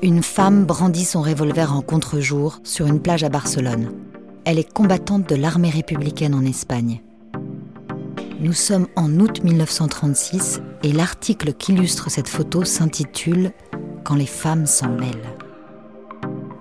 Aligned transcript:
Une 0.00 0.22
femme 0.22 0.64
brandit 0.64 1.04
son 1.04 1.22
revolver 1.22 1.74
en 1.74 1.82
contre-jour 1.82 2.60
sur 2.62 2.86
une 2.86 3.02
plage 3.02 3.24
à 3.24 3.28
Barcelone. 3.28 3.90
Elle 4.44 4.60
est 4.60 4.72
combattante 4.72 5.28
de 5.28 5.34
l'armée 5.34 5.70
républicaine 5.70 6.36
en 6.36 6.44
Espagne. 6.44 7.02
Nous 8.38 8.52
sommes 8.52 8.86
en 8.94 9.18
août 9.18 9.42
1936 9.42 10.60
et 10.84 10.92
l'article 10.92 11.52
qui 11.52 11.72
illustre 11.72 12.12
cette 12.12 12.28
photo 12.28 12.64
s'intitule 12.64 13.50
Quand 14.04 14.14
les 14.14 14.26
femmes 14.26 14.66
s'en 14.66 14.88
mêlent. 14.88 15.34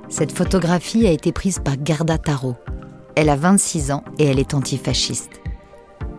Cette 0.10 0.32
photographie 0.32 1.06
a 1.06 1.12
été 1.12 1.32
prise 1.32 1.60
par 1.60 1.76
Gerda 1.86 2.18
Taro. 2.18 2.56
Elle 3.16 3.30
a 3.30 3.36
26 3.36 3.92
ans 3.92 4.04
et 4.18 4.26
elle 4.26 4.40
est 4.40 4.56
antifasciste. 4.56 5.42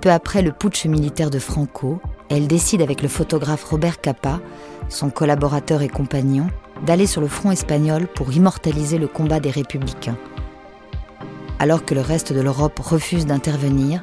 Peu 0.01 0.13
après 0.13 0.43
le 0.43 0.53
putsch 0.53 0.87
militaire 0.87 1.31
de 1.31 1.41
Franco, 1.41 2.01
elle 2.29 2.47
décide 2.47 2.81
avec 2.81 3.03
le 3.03 3.09
photographe 3.09 3.65
Robert 3.65 4.01
Capa, 4.01 4.39
son 4.89 5.11
collaborateur 5.11 5.83
et 5.83 5.89
compagnon, 5.89 6.47
d'aller 6.85 7.07
sur 7.07 7.21
le 7.21 7.29
front 7.29 7.51
espagnol 7.51 8.07
pour 8.07 8.33
immortaliser 8.33 8.99
le 8.99 9.09
combat 9.09 9.41
des 9.41 9.51
républicains. 9.51 10.17
Alors 11.59 11.85
que 11.85 11.95
le 11.95 12.01
reste 12.01 12.33
de 12.33 12.41
l'Europe 12.41 12.79
refuse 12.79 13.27
d'intervenir, 13.27 14.03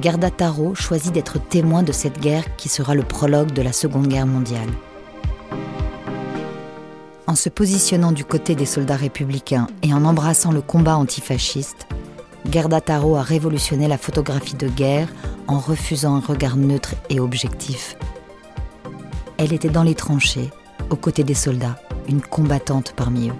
Gerda 0.00 0.30
Taro 0.30 0.74
choisit 0.74 1.12
d'être 1.12 1.38
témoin 1.40 1.82
de 1.82 1.92
cette 1.92 2.20
guerre 2.20 2.56
qui 2.56 2.68
sera 2.68 2.94
le 2.94 3.02
prologue 3.02 3.52
de 3.52 3.62
la 3.62 3.72
Seconde 3.72 4.06
Guerre 4.06 4.26
mondiale. 4.26 4.68
En 7.26 7.34
se 7.34 7.48
positionnant 7.48 8.12
du 8.12 8.24
côté 8.24 8.54
des 8.54 8.66
soldats 8.66 8.96
républicains 8.96 9.68
et 9.82 9.94
en 9.94 10.04
embrassant 10.04 10.52
le 10.52 10.62
combat 10.62 10.96
antifasciste, 10.96 11.86
Gerda 12.50 12.80
Taro 12.80 13.16
a 13.16 13.22
révolutionné 13.22 13.86
la 13.86 13.98
photographie 13.98 14.56
de 14.56 14.68
guerre 14.68 15.08
en 15.46 15.58
refusant 15.58 16.16
un 16.16 16.20
regard 16.20 16.56
neutre 16.56 16.94
et 17.08 17.20
objectif. 17.20 17.96
Elle 19.36 19.52
était 19.52 19.68
dans 19.68 19.82
les 19.82 19.94
tranchées, 19.94 20.50
aux 20.90 20.96
côtés 20.96 21.24
des 21.24 21.34
soldats, 21.34 21.78
une 22.10 22.20
combattante 22.20 22.92
parmi 22.96 23.28
eux. 23.28 23.34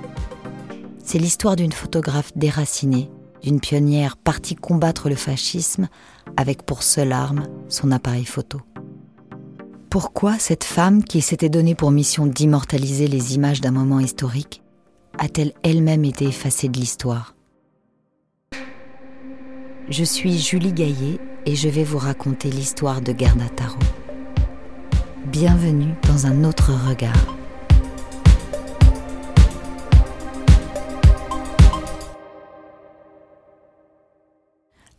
C'est 1.04 1.18
l'histoire 1.18 1.56
d'une 1.56 1.72
photographe 1.72 2.30
déracinée, 2.36 3.10
d'une 3.42 3.60
pionnière 3.60 4.16
partie 4.16 4.54
combattre 4.54 5.08
le 5.08 5.16
fascisme 5.16 5.88
avec 6.36 6.62
pour 6.62 6.82
seule 6.82 7.12
arme 7.12 7.48
son 7.68 7.90
appareil 7.90 8.24
photo. 8.24 8.60
Pourquoi 9.90 10.38
cette 10.38 10.62
femme 10.62 11.02
qui 11.02 11.20
s'était 11.20 11.48
donnée 11.48 11.74
pour 11.74 11.90
mission 11.90 12.26
d'immortaliser 12.26 13.08
les 13.08 13.34
images 13.34 13.60
d'un 13.60 13.72
moment 13.72 13.98
historique 13.98 14.62
a-t-elle 15.18 15.52
elle-même 15.64 16.04
été 16.04 16.26
effacée 16.26 16.68
de 16.68 16.78
l'histoire? 16.78 17.34
Je 19.88 20.04
suis 20.04 20.38
Julie 20.38 20.72
Gaillet 20.72 21.18
et 21.44 21.56
je 21.56 21.68
vais 21.68 21.82
vous 21.82 21.98
raconter 21.98 22.48
l'histoire 22.50 23.00
de 23.00 23.12
Gerda 23.18 23.48
Taro. 23.56 23.78
Bienvenue 25.26 25.94
dans 26.06 26.26
un 26.26 26.44
autre 26.44 26.70
regard. 26.88 27.39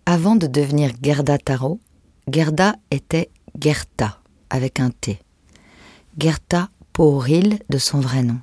Avant 0.06 0.36
de 0.36 0.48
devenir 0.48 0.92
Gerda 1.02 1.38
Taro, 1.38 1.80
Gerda 2.28 2.76
était 2.90 3.30
Gerta 3.60 4.18
avec 4.50 4.80
un 4.80 4.90
T. 4.90 5.20
Gerta 6.18 6.70
Pouril 6.92 7.60
de 7.70 7.78
son 7.78 8.00
vrai 8.00 8.24
nom. 8.24 8.40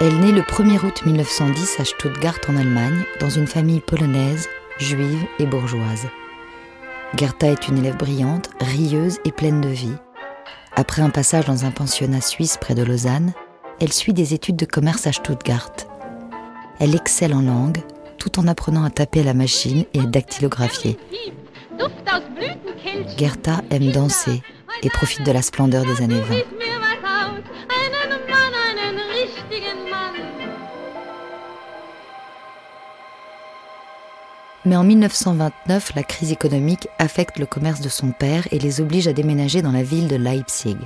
Elle 0.00 0.20
naît 0.20 0.32
le 0.32 0.42
1er 0.42 0.84
août 0.86 1.02
1910 1.04 1.80
à 1.80 1.84
Stuttgart 1.84 2.38
en 2.48 2.56
Allemagne, 2.56 3.04
dans 3.18 3.30
une 3.30 3.46
famille 3.46 3.80
polonaise, 3.80 4.48
juive 4.78 5.24
et 5.38 5.46
bourgeoise. 5.46 6.06
Gerta 7.16 7.48
est 7.48 7.68
une 7.68 7.78
élève 7.78 7.96
brillante, 7.96 8.50
rieuse 8.60 9.18
et 9.24 9.32
pleine 9.32 9.60
de 9.60 9.68
vie. 9.68 9.96
Après 10.76 11.02
un 11.02 11.10
passage 11.10 11.46
dans 11.46 11.64
un 11.64 11.70
pensionnat 11.70 12.20
suisse 12.20 12.58
près 12.60 12.74
de 12.74 12.84
Lausanne, 12.84 13.32
elle 13.80 13.92
suit 13.92 14.12
des 14.12 14.34
études 14.34 14.56
de 14.56 14.64
commerce 14.64 15.06
à 15.06 15.12
Stuttgart. 15.12 15.72
Elle 16.78 16.94
excelle 16.94 17.34
en 17.34 17.42
langue, 17.42 17.82
tout 18.18 18.38
en 18.38 18.46
apprenant 18.46 18.84
à 18.84 18.90
taper 18.90 19.20
à 19.20 19.24
la 19.24 19.34
machine 19.34 19.84
et 19.94 20.00
à 20.00 20.04
dactylographier. 20.04 20.98
Gerta 23.16 23.62
aime 23.70 23.90
danser 23.92 24.42
et 24.82 24.90
profite 24.90 25.24
de 25.24 25.32
la 25.32 25.42
splendeur 25.42 25.84
des 25.84 26.02
années 26.02 26.20
20. 26.20 26.36
Mais 34.64 34.74
en 34.74 34.82
1929, 34.82 35.92
la 35.94 36.02
crise 36.02 36.32
économique 36.32 36.88
affecte 36.98 37.38
le 37.38 37.46
commerce 37.46 37.80
de 37.80 37.88
son 37.88 38.10
père 38.10 38.48
et 38.50 38.58
les 38.58 38.80
oblige 38.80 39.06
à 39.06 39.12
déménager 39.12 39.62
dans 39.62 39.70
la 39.70 39.84
ville 39.84 40.08
de 40.08 40.16
Leipzig. 40.16 40.76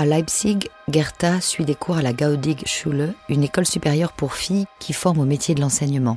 À 0.00 0.06
Leipzig, 0.06 0.60
Gerta 0.90 1.42
suit 1.42 1.66
des 1.66 1.74
cours 1.74 1.98
à 1.98 2.00
la 2.00 2.14
Gaudig 2.14 2.62
Schule, 2.64 3.12
une 3.28 3.44
école 3.44 3.66
supérieure 3.66 4.14
pour 4.14 4.32
filles 4.32 4.64
qui 4.78 4.94
forme 4.94 5.18
au 5.18 5.26
métier 5.26 5.54
de 5.54 5.60
l'enseignement. 5.60 6.16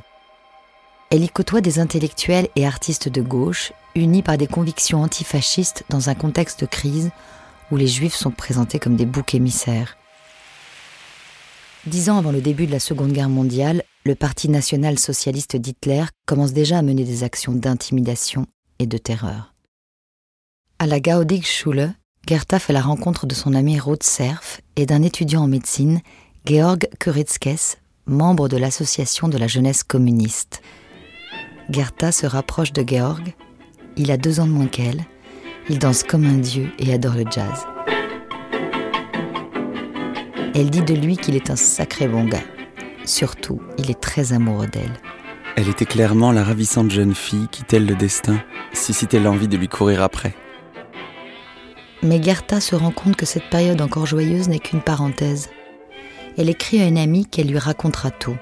Elle 1.10 1.22
y 1.22 1.28
côtoie 1.28 1.60
des 1.60 1.78
intellectuels 1.78 2.48
et 2.56 2.66
artistes 2.66 3.10
de 3.10 3.20
gauche, 3.20 3.74
unis 3.94 4.22
par 4.22 4.38
des 4.38 4.46
convictions 4.46 5.02
antifascistes 5.02 5.84
dans 5.90 6.08
un 6.08 6.14
contexte 6.14 6.62
de 6.62 6.66
crise 6.66 7.10
où 7.70 7.76
les 7.76 7.86
juifs 7.86 8.14
sont 8.14 8.30
présentés 8.30 8.78
comme 8.78 8.96
des 8.96 9.04
boucs 9.04 9.34
émissaires. 9.34 9.98
Dix 11.84 12.08
ans 12.08 12.16
avant 12.16 12.32
le 12.32 12.40
début 12.40 12.66
de 12.66 12.72
la 12.72 12.80
Seconde 12.80 13.12
Guerre 13.12 13.28
mondiale, 13.28 13.82
le 14.06 14.14
Parti 14.14 14.48
national 14.48 14.98
socialiste 14.98 15.56
d'Hitler 15.56 16.04
commence 16.24 16.54
déjà 16.54 16.78
à 16.78 16.82
mener 16.82 17.04
des 17.04 17.22
actions 17.22 17.52
d'intimidation 17.52 18.46
et 18.78 18.86
de 18.86 18.96
terreur. 18.96 19.52
À 20.78 20.86
la 20.86 21.00
Gaudig 21.00 21.44
Schule, 21.44 21.92
Gerta 22.26 22.58
fait 22.58 22.72
la 22.72 22.80
rencontre 22.80 23.26
de 23.26 23.34
son 23.34 23.52
ami 23.52 23.78
Ruth 23.78 24.02
Serf 24.02 24.62
et 24.76 24.86
d'un 24.86 25.02
étudiant 25.02 25.42
en 25.42 25.46
médecine, 25.46 26.00
Georg 26.46 26.88
Kuritzkes, 26.98 27.76
membre 28.06 28.48
de 28.48 28.56
l'association 28.56 29.28
de 29.28 29.36
la 29.36 29.46
jeunesse 29.46 29.82
communiste. 29.82 30.62
Gerta 31.68 32.12
se 32.12 32.26
rapproche 32.26 32.72
de 32.72 32.82
Georg. 32.86 33.34
Il 33.98 34.10
a 34.10 34.16
deux 34.16 34.40
ans 34.40 34.46
de 34.46 34.52
moins 34.52 34.68
qu'elle. 34.68 35.04
Il 35.68 35.78
danse 35.78 36.02
comme 36.02 36.24
un 36.24 36.38
dieu 36.38 36.70
et 36.78 36.94
adore 36.94 37.14
le 37.14 37.24
jazz. 37.30 37.66
Elle 40.54 40.70
dit 40.70 40.82
de 40.82 40.94
lui 40.94 41.18
qu'il 41.18 41.36
est 41.36 41.50
un 41.50 41.56
sacré 41.56 42.08
bon 42.08 42.24
gars. 42.24 42.44
Surtout, 43.04 43.60
il 43.76 43.90
est 43.90 44.00
très 44.00 44.32
amoureux 44.32 44.68
d'elle. 44.68 44.98
Elle 45.56 45.68
était 45.68 45.84
clairement 45.84 46.32
la 46.32 46.42
ravissante 46.42 46.90
jeune 46.90 47.14
fille 47.14 47.48
qui, 47.50 47.64
telle 47.64 47.84
le 47.84 47.94
destin, 47.94 48.42
suscitait 48.72 49.20
l'envie 49.20 49.48
de 49.48 49.58
lui 49.58 49.68
courir 49.68 50.02
après. 50.02 50.34
Mais 52.04 52.22
Gerta 52.22 52.60
se 52.60 52.76
rend 52.76 52.90
compte 52.90 53.16
que 53.16 53.24
cette 53.24 53.48
période 53.48 53.80
encore 53.80 54.04
joyeuse 54.04 54.50
n'est 54.50 54.58
qu'une 54.58 54.82
parenthèse. 54.82 55.48
Elle 56.36 56.50
écrit 56.50 56.82
à 56.82 56.86
une 56.86 56.98
amie 56.98 57.24
qu'elle 57.24 57.48
lui 57.48 57.58
racontera 57.58 58.10
tout. 58.10 58.36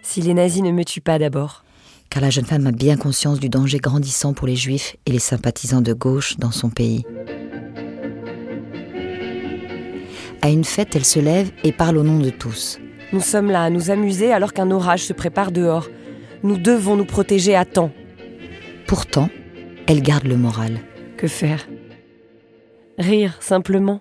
Si 0.00 0.22
les 0.22 0.32
nazis 0.32 0.62
ne 0.62 0.70
me 0.72 0.82
tuent 0.82 1.02
pas 1.02 1.18
d'abord. 1.18 1.62
Car 2.08 2.22
la 2.22 2.30
jeune 2.30 2.46
femme 2.46 2.66
a 2.66 2.72
bien 2.72 2.96
conscience 2.96 3.38
du 3.38 3.50
danger 3.50 3.78
grandissant 3.78 4.32
pour 4.32 4.46
les 4.46 4.56
juifs 4.56 4.96
et 5.04 5.12
les 5.12 5.18
sympathisants 5.18 5.82
de 5.82 5.92
gauche 5.92 6.38
dans 6.38 6.52
son 6.52 6.70
pays. 6.70 7.04
À 10.40 10.48
une 10.48 10.64
fête, 10.64 10.96
elle 10.96 11.04
se 11.04 11.20
lève 11.20 11.50
et 11.64 11.72
parle 11.72 11.98
au 11.98 12.02
nom 12.02 12.18
de 12.18 12.30
tous. 12.30 12.78
Nous 13.12 13.20
sommes 13.20 13.50
là 13.50 13.64
à 13.64 13.70
nous 13.70 13.90
amuser 13.90 14.32
alors 14.32 14.54
qu'un 14.54 14.70
orage 14.70 15.04
se 15.04 15.12
prépare 15.12 15.52
dehors. 15.52 15.88
Nous 16.42 16.56
devons 16.56 16.96
nous 16.96 17.04
protéger 17.04 17.56
à 17.56 17.66
temps. 17.66 17.90
Pourtant, 18.86 19.28
elle 19.86 20.00
garde 20.00 20.24
le 20.24 20.36
moral. 20.38 20.78
Que 21.18 21.28
faire? 21.28 21.66
Rire, 22.98 23.34
simplement. 23.40 24.00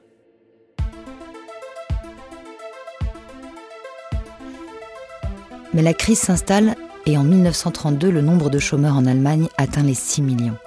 Mais 5.74 5.82
la 5.82 5.94
crise 5.94 6.20
s'installe 6.20 6.76
et 7.06 7.18
en 7.18 7.24
1932, 7.24 8.10
le 8.10 8.22
nombre 8.22 8.50
de 8.50 8.58
chômeurs 8.58 8.96
en 8.96 9.06
Allemagne 9.06 9.50
atteint 9.58 9.84
les 9.84 9.94
6 9.94 10.22
millions. 10.22 10.58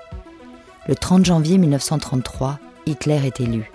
Le 0.87 0.95
30 0.95 1.25
janvier 1.25 1.57
1933, 1.57 2.59
Hitler 2.85 3.21
est 3.25 3.41
élu. 3.41 3.71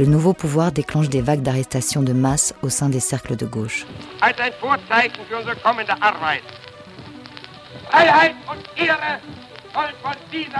Le 0.00 0.06
nouveau 0.06 0.32
pouvoir 0.32 0.72
déclenche 0.72 1.08
des 1.08 1.20
vagues 1.20 1.42
d'arrestations 1.42 2.02
de 2.02 2.12
masse 2.12 2.54
au 2.62 2.68
sein 2.68 2.88
des 2.88 3.00
cercles 3.00 3.36
de 3.36 3.46
gauche. 3.46 3.86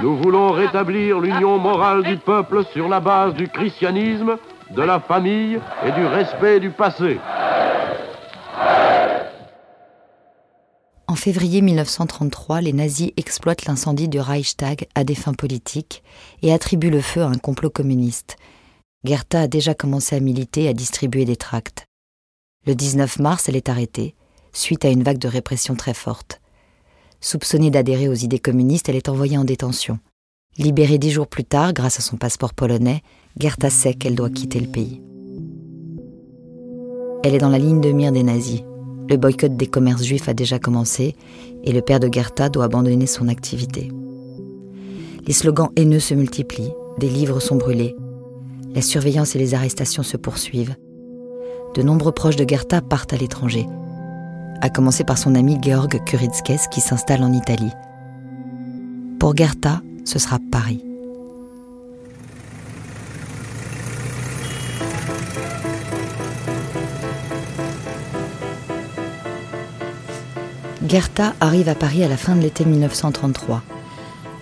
Nous 0.02 0.16
voulons 0.16 0.50
rétablir 0.50 1.20
l'union 1.20 1.58
morale 1.58 2.02
du 2.02 2.16
peuple 2.16 2.64
sur 2.72 2.88
la 2.88 3.00
base 3.00 3.34
du 3.34 3.48
christianisme, 3.48 4.36
de 4.70 4.82
la 4.82 5.00
famille 5.00 5.58
et 5.86 5.92
du 5.92 6.06
respect 6.06 6.60
du 6.60 6.70
passé. 6.70 7.18
En 11.06 11.14
février 11.16 11.62
1933, 11.62 12.60
les 12.60 12.74
nazis 12.74 13.12
exploitent 13.16 13.64
l'incendie 13.64 14.08
du 14.08 14.20
Reichstag 14.20 14.86
à 14.94 15.04
des 15.04 15.14
fins 15.14 15.32
politiques 15.32 16.02
et 16.42 16.52
attribuent 16.52 16.90
le 16.90 17.00
feu 17.00 17.22
à 17.22 17.28
un 17.28 17.38
complot 17.38 17.70
communiste. 17.70 18.36
Gerta 19.04 19.42
a 19.42 19.48
déjà 19.48 19.74
commencé 19.74 20.16
à 20.16 20.20
militer 20.20 20.64
et 20.64 20.68
à 20.68 20.74
distribuer 20.74 21.24
des 21.24 21.36
tracts. 21.36 21.86
Le 22.66 22.74
19 22.74 23.20
mars, 23.20 23.48
elle 23.48 23.56
est 23.56 23.70
arrêtée, 23.70 24.14
suite 24.52 24.84
à 24.84 24.90
une 24.90 25.02
vague 25.02 25.18
de 25.18 25.28
répression 25.28 25.76
très 25.76 25.94
forte. 25.94 26.40
Soupçonnée 27.20 27.70
d'adhérer 27.70 28.08
aux 28.08 28.14
idées 28.14 28.38
communistes, 28.38 28.88
elle 28.88 28.96
est 28.96 29.08
envoyée 29.08 29.36
en 29.36 29.44
détention. 29.44 29.98
Libérée 30.56 30.98
dix 30.98 31.10
jours 31.10 31.26
plus 31.26 31.44
tard 31.44 31.72
grâce 31.72 31.98
à 31.98 32.02
son 32.02 32.16
passeport 32.16 32.54
polonais, 32.54 33.02
Gerta 33.38 33.70
sait 33.70 33.94
qu'elle 33.94 34.14
doit 34.14 34.30
quitter 34.30 34.60
le 34.60 34.68
pays. 34.68 35.02
Elle 37.24 37.34
est 37.34 37.38
dans 37.38 37.48
la 37.48 37.58
ligne 37.58 37.80
de 37.80 37.90
mire 37.90 38.12
des 38.12 38.22
nazis. 38.22 38.62
Le 39.08 39.16
boycott 39.16 39.56
des 39.56 39.66
commerces 39.66 40.04
juifs 40.04 40.28
a 40.28 40.34
déjà 40.34 40.58
commencé 40.58 41.16
et 41.64 41.72
le 41.72 41.82
père 41.82 41.98
de 41.98 42.12
Gerta 42.12 42.48
doit 42.48 42.64
abandonner 42.64 43.06
son 43.06 43.26
activité. 43.26 43.90
Les 45.26 45.32
slogans 45.32 45.70
haineux 45.76 46.00
se 46.00 46.14
multiplient, 46.14 46.72
des 46.98 47.08
livres 47.08 47.40
sont 47.40 47.56
brûlés, 47.56 47.96
la 48.74 48.82
surveillance 48.82 49.34
et 49.34 49.38
les 49.38 49.54
arrestations 49.54 50.02
se 50.02 50.16
poursuivent. 50.16 50.76
De 51.74 51.82
nombreux 51.82 52.12
proches 52.12 52.36
de 52.36 52.48
Gerta 52.48 52.80
partent 52.80 53.12
à 53.12 53.16
l'étranger, 53.16 53.66
à 54.60 54.70
commencer 54.70 55.04
par 55.04 55.18
son 55.18 55.34
ami 55.34 55.58
Georg 55.62 56.02
Kuritskes 56.04 56.68
qui 56.70 56.80
s'installe 56.80 57.22
en 57.22 57.32
Italie. 57.32 57.72
Pour 59.18 59.36
Gerta, 59.36 59.80
ce 60.04 60.18
sera 60.18 60.38
Paris. 60.50 60.84
Gerta 70.88 71.34
arrive 71.40 71.68
à 71.68 71.74
Paris 71.74 72.02
à 72.02 72.08
la 72.08 72.16
fin 72.16 72.34
de 72.34 72.40
l'été 72.40 72.64
1933. 72.64 73.62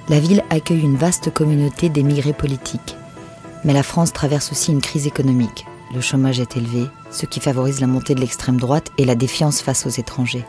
La 0.08 0.20
ville 0.20 0.44
accueille 0.50 0.82
une 0.82 0.96
vaste 0.96 1.32
communauté 1.32 1.88
d'émigrés 1.88 2.32
politiques. 2.32 2.96
Mais 3.64 3.72
la 3.72 3.82
France 3.82 4.12
traverse 4.12 4.52
aussi 4.52 4.70
une 4.70 4.80
crise 4.80 5.08
économique. 5.08 5.66
Le 5.94 6.00
chômage 6.00 6.40
est 6.40 6.56
élevé, 6.56 6.86
ce 7.10 7.26
qui 7.26 7.40
favorise 7.40 7.80
la 7.80 7.86
montée 7.86 8.14
de 8.14 8.20
l'extrême 8.20 8.58
droite 8.58 8.90
et 8.98 9.04
la 9.04 9.14
défiance 9.14 9.60
face 9.60 9.86
aux 9.86 9.90
étrangers. 9.90 10.44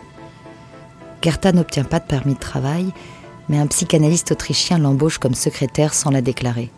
Gerta 1.21 1.51
n'obtient 1.51 1.83
pas 1.83 1.99
de 1.99 2.05
permis 2.05 2.33
de 2.33 2.39
travail, 2.39 2.91
mais 3.49 3.59
un 3.59 3.67
psychanalyste 3.67 4.31
autrichien 4.31 4.77
l'embauche 4.77 5.19
comme 5.19 5.35
secrétaire 5.35 5.93
sans 5.93 6.09
la 6.09 6.21
déclarer. 6.21 6.71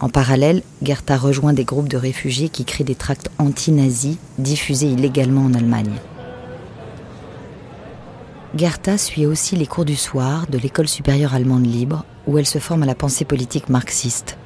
En 0.00 0.08
parallèle, 0.08 0.62
Gerta 0.82 1.16
rejoint 1.16 1.52
des 1.52 1.64
groupes 1.64 1.88
de 1.88 1.96
réfugiés 1.96 2.48
qui 2.48 2.64
créent 2.64 2.84
des 2.84 2.94
tracts 2.94 3.30
anti-nazis 3.38 4.18
diffusés 4.38 4.88
illégalement 4.88 5.44
en 5.44 5.54
Allemagne. 5.54 5.96
Gerta 8.56 8.96
suit 8.98 9.26
aussi 9.26 9.56
les 9.56 9.66
cours 9.66 9.84
du 9.84 9.96
soir 9.96 10.46
de 10.48 10.58
l'école 10.58 10.88
supérieure 10.88 11.34
allemande 11.34 11.66
libre, 11.66 12.04
où 12.26 12.38
elle 12.38 12.46
se 12.46 12.58
forme 12.58 12.82
à 12.82 12.86
la 12.86 12.94
pensée 12.94 13.24
politique 13.24 13.68
marxiste. 13.68 14.36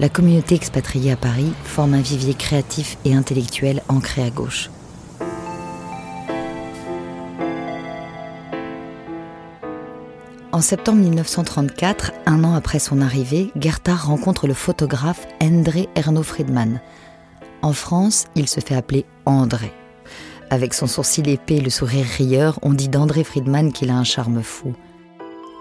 La 0.00 0.08
communauté 0.08 0.54
expatriée 0.54 1.10
à 1.10 1.16
Paris 1.16 1.52
forme 1.64 1.94
un 1.94 2.00
vivier 2.00 2.34
créatif 2.34 2.98
et 3.04 3.14
intellectuel 3.14 3.82
ancré 3.88 4.22
à 4.22 4.30
gauche. 4.30 4.70
En 10.52 10.60
septembre 10.60 11.00
1934, 11.00 12.12
un 12.26 12.44
an 12.44 12.54
après 12.54 12.78
son 12.78 13.00
arrivée, 13.00 13.50
Gerta 13.56 13.96
rencontre 13.96 14.46
le 14.46 14.54
photographe 14.54 15.26
André 15.42 15.88
Erno 15.96 16.22
Friedman. 16.22 16.80
En 17.62 17.72
France, 17.72 18.26
il 18.36 18.48
se 18.48 18.60
fait 18.60 18.76
appeler 18.76 19.04
André. 19.26 19.72
Avec 20.50 20.74
son 20.74 20.86
sourcil 20.86 21.28
épais 21.28 21.56
et 21.56 21.60
le 21.60 21.70
sourire 21.70 22.06
rieur, 22.06 22.60
on 22.62 22.72
dit 22.72 22.88
d'André 22.88 23.24
Friedman 23.24 23.72
qu'il 23.72 23.90
a 23.90 23.96
un 23.96 24.04
charme 24.04 24.42
fou. 24.44 24.74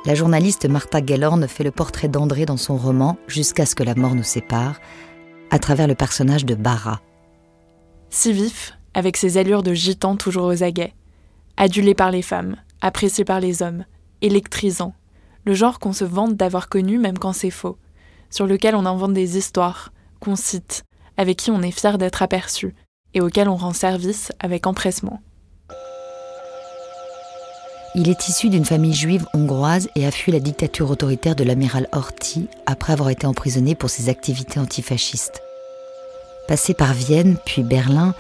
La 0.08 0.16
journaliste 0.16 0.70
Martha 0.70 1.06
Gellhorn 1.06 1.50
fait 1.50 1.66
le 1.66 1.72
portrait 1.72 2.08
d'André 2.08 2.46
dans 2.46 2.56
son 2.56 2.78
roman 2.78 3.18
Jusqu'à 3.28 3.66
ce 3.66 3.76
que 3.76 3.84
la 3.84 3.94
mort 3.94 4.16
nous 4.16 4.24
sépare, 4.24 4.80
à 5.52 5.60
travers 5.60 5.86
le 5.86 5.96
personnage 5.96 6.46
de 6.46 6.56
Barra. 6.56 7.02
Si 8.10 8.32
vif, 8.32 8.78
avec 8.94 9.18
ses 9.18 9.38
allures 9.38 9.64
de 9.64 9.74
gitan 9.74 10.16
toujours 10.16 10.46
aux 10.46 10.64
aguets, 10.64 10.94
adulé 11.58 11.94
par 11.94 12.10
les 12.10 12.22
femmes, 12.22 12.56
apprécié 12.80 13.26
par 13.26 13.42
les 13.42 13.62
hommes, 13.62 13.84
électrisant, 14.22 14.94
le 15.44 15.54
genre 15.54 15.78
qu'on 15.78 15.92
se 15.92 16.06
vante 16.06 16.38
d'avoir 16.38 16.70
connu 16.70 17.00
même 17.00 17.18
quand 17.18 17.34
c'est 17.34 17.50
faux, 17.50 17.78
sur 18.30 18.48
lequel 18.48 18.76
on 18.76 18.86
invente 18.86 19.14
des 19.14 19.38
histoires, 19.38 19.92
qu'on 20.22 20.38
cite, 20.38 20.86
avec 21.18 21.36
qui 21.36 21.52
on 21.52 21.62
est 21.62 21.72
fier 21.72 21.98
d'être 21.98 22.22
aperçu, 22.22 22.76
et 23.14 23.20
auquel 23.20 23.50
on 23.50 23.58
rend 23.58 23.74
service 23.74 24.32
avec 24.40 24.68
empressement. 24.68 25.22
Il 28.00 28.10
est 28.10 28.28
issu 28.28 28.50
d'une 28.50 28.64
famille 28.64 28.94
juive 28.94 29.26
hongroise 29.34 29.90
et 29.96 30.06
a 30.06 30.12
fui 30.12 30.32
la 30.32 30.40
dictature 30.40 30.92
autoritaire 30.92 31.36
de 31.36 31.44
l'amiral 31.44 31.88
Horthy 31.92 32.48
après 32.68 32.94
avoir 32.94 33.10
été 33.10 33.26
emprisonné 33.26 33.74
pour 33.74 33.90
ses 33.90 34.08
activités 34.08 34.60
antifascistes. 34.60 35.42
Passé 36.48 36.76
par 36.76 36.94
Vienne 36.94 37.38
puis 37.44 37.64
Berlin, 37.64 38.14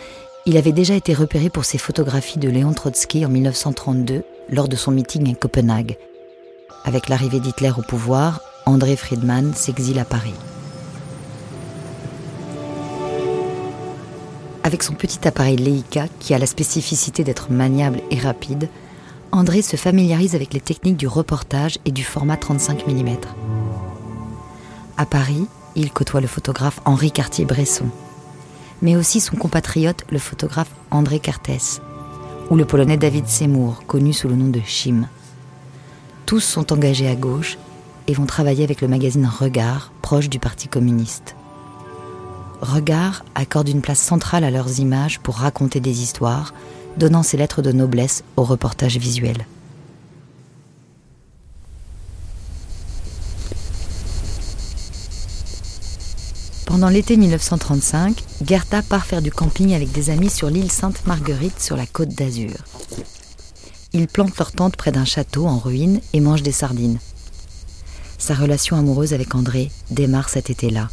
il 0.47 0.57
avait 0.57 0.71
déjà 0.71 0.95
été 0.95 1.13
repéré 1.13 1.51
pour 1.51 1.63
ses 1.63 1.77
photographies 1.77 2.39
de 2.39 2.49
Léon 2.49 2.73
Trotsky 2.73 3.23
en 3.23 3.29
1932 3.29 4.23
lors 4.49 4.67
de 4.67 4.75
son 4.75 4.89
meeting 4.89 5.31
à 5.31 5.35
Copenhague. 5.35 5.95
Avec 6.83 7.07
l'arrivée 7.07 7.39
d'Hitler 7.39 7.73
au 7.77 7.83
pouvoir, 7.83 8.41
André 8.65 8.95
Friedman 8.95 9.53
s'exile 9.53 9.99
à 9.99 10.05
Paris. 10.05 10.33
Avec 14.63 14.81
son 14.81 14.95
petit 14.95 15.27
appareil 15.27 15.57
Leica, 15.57 16.07
qui 16.19 16.33
a 16.33 16.39
la 16.39 16.47
spécificité 16.47 17.23
d'être 17.23 17.51
maniable 17.51 18.01
et 18.09 18.17
rapide, 18.17 18.69
André 19.37 19.61
se 19.61 19.75
familiarise 19.75 20.33
avec 20.33 20.55
les 20.55 20.59
techniques 20.59 20.97
du 20.97 21.07
reportage 21.07 21.77
et 21.85 21.91
du 21.91 22.03
format 22.03 22.37
35 22.37 22.87
mm. 22.87 23.17
À 24.97 25.05
Paris, 25.05 25.45
il 25.75 25.91
côtoie 25.91 26.21
le 26.21 26.27
photographe 26.27 26.79
Henri 26.85 27.11
Cartier-Bresson, 27.11 27.85
mais 28.81 28.95
aussi 28.95 29.19
son 29.19 29.35
compatriote, 29.35 30.05
le 30.09 30.17
photographe 30.17 30.71
André 30.89 31.19
Cartès, 31.19 31.81
ou 32.49 32.55
le 32.55 32.65
polonais 32.65 32.97
David 32.97 33.27
Seymour, 33.27 33.83
connu 33.85 34.11
sous 34.11 34.27
le 34.27 34.35
nom 34.35 34.47
de 34.47 34.61
Chim. 34.65 35.07
Tous 36.25 36.39
sont 36.39 36.73
engagés 36.73 37.07
à 37.07 37.15
gauche 37.15 37.59
et 38.07 38.13
vont 38.13 38.25
travailler 38.25 38.63
avec 38.63 38.81
le 38.81 38.87
magazine 38.87 39.29
Regard, 39.39 39.91
proche 40.01 40.29
du 40.29 40.39
Parti 40.39 40.67
communiste. 40.67 41.35
Regard 42.61 43.23
accorde 43.35 43.69
une 43.69 43.81
place 43.81 44.01
centrale 44.01 44.43
à 44.43 44.49
leurs 44.49 44.79
images 44.79 45.19
pour 45.19 45.35
raconter 45.35 45.79
des 45.79 46.01
histoires, 46.01 46.55
donnant 46.97 47.23
ses 47.23 47.37
lettres 47.37 47.61
de 47.61 47.71
noblesse 47.71 48.23
au 48.35 48.43
reportage 48.43 48.97
visuel. 48.97 49.45
Pendant 56.65 56.89
l'été 56.89 57.17
1935, 57.17 58.23
Gerta 58.45 58.81
part 58.81 59.05
faire 59.05 59.21
du 59.21 59.31
camping 59.31 59.73
avec 59.73 59.91
des 59.93 60.09
amis 60.09 60.29
sur 60.29 60.49
l'île 60.49 60.71
Sainte-Marguerite 60.71 61.59
sur 61.59 61.77
la 61.77 61.85
côte 61.85 62.09
d'Azur. 62.09 62.53
Ils 63.93 64.07
plantent 64.07 64.37
leur 64.37 64.51
tente 64.51 64.75
près 64.75 64.91
d'un 64.91 65.05
château 65.05 65.47
en 65.47 65.57
ruine 65.57 66.01
et 66.13 66.19
mangent 66.19 66.43
des 66.43 66.51
sardines. 66.51 66.99
Sa 68.17 68.35
relation 68.35 68.75
amoureuse 68.75 69.13
avec 69.13 69.33
André 69.33 69.71
démarre 69.89 70.29
cet 70.29 70.49
été-là. 70.49 70.89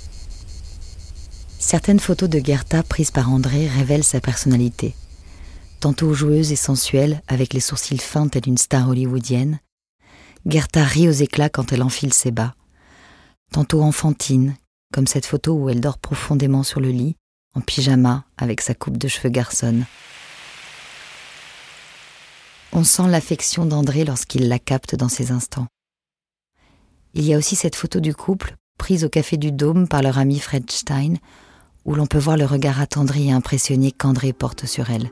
Certaines 1.58 2.00
photos 2.00 2.28
de 2.28 2.40
Gerta 2.42 2.82
prises 2.82 3.11
par 3.11 3.30
André 3.30 3.66
révèlent 3.66 4.04
sa 4.04 4.20
personnalité. 4.20 4.94
Tantôt 5.84 6.14
joueuse 6.14 6.50
et 6.50 6.56
sensuelle, 6.56 7.20
avec 7.28 7.52
les 7.52 7.60
sourcils 7.60 7.98
fins 7.98 8.26
telle 8.26 8.48
une 8.48 8.56
star 8.56 8.88
hollywoodienne, 8.88 9.60
Gerta 10.46 10.82
rit 10.82 11.10
aux 11.10 11.12
éclats 11.12 11.50
quand 11.50 11.72
elle 11.72 11.82
enfile 11.82 12.14
ses 12.14 12.30
bas. 12.30 12.54
Tantôt 13.52 13.82
enfantine, 13.82 14.56
comme 14.94 15.06
cette 15.06 15.26
photo 15.26 15.52
où 15.52 15.68
elle 15.68 15.82
dort 15.82 15.98
profondément 15.98 16.62
sur 16.62 16.80
le 16.80 16.88
lit, 16.88 17.16
en 17.54 17.60
pyjama, 17.60 18.24
avec 18.38 18.62
sa 18.62 18.72
coupe 18.72 18.96
de 18.96 19.08
cheveux 19.08 19.28
garçonne. 19.28 19.84
On 22.72 22.82
sent 22.82 23.08
l'affection 23.08 23.66
d'André 23.66 24.06
lorsqu'il 24.06 24.48
la 24.48 24.58
capte 24.58 24.94
dans 24.94 25.10
ces 25.10 25.32
instants. 25.32 25.66
Il 27.12 27.26
y 27.26 27.34
a 27.34 27.36
aussi 27.36 27.56
cette 27.56 27.76
photo 27.76 28.00
du 28.00 28.14
couple, 28.14 28.56
prise 28.78 29.04
au 29.04 29.10
café 29.10 29.36
du 29.36 29.52
Dôme 29.52 29.86
par 29.86 30.00
leur 30.00 30.16
ami 30.16 30.38
Fred 30.38 30.70
Stein, 30.70 31.16
où 31.84 31.94
l'on 31.94 32.06
peut 32.06 32.16
voir 32.16 32.38
le 32.38 32.46
regard 32.46 32.80
attendri 32.80 33.28
et 33.28 33.32
impressionné 33.32 33.92
qu'André 33.92 34.32
porte 34.32 34.64
sur 34.64 34.88
elle. 34.88 35.10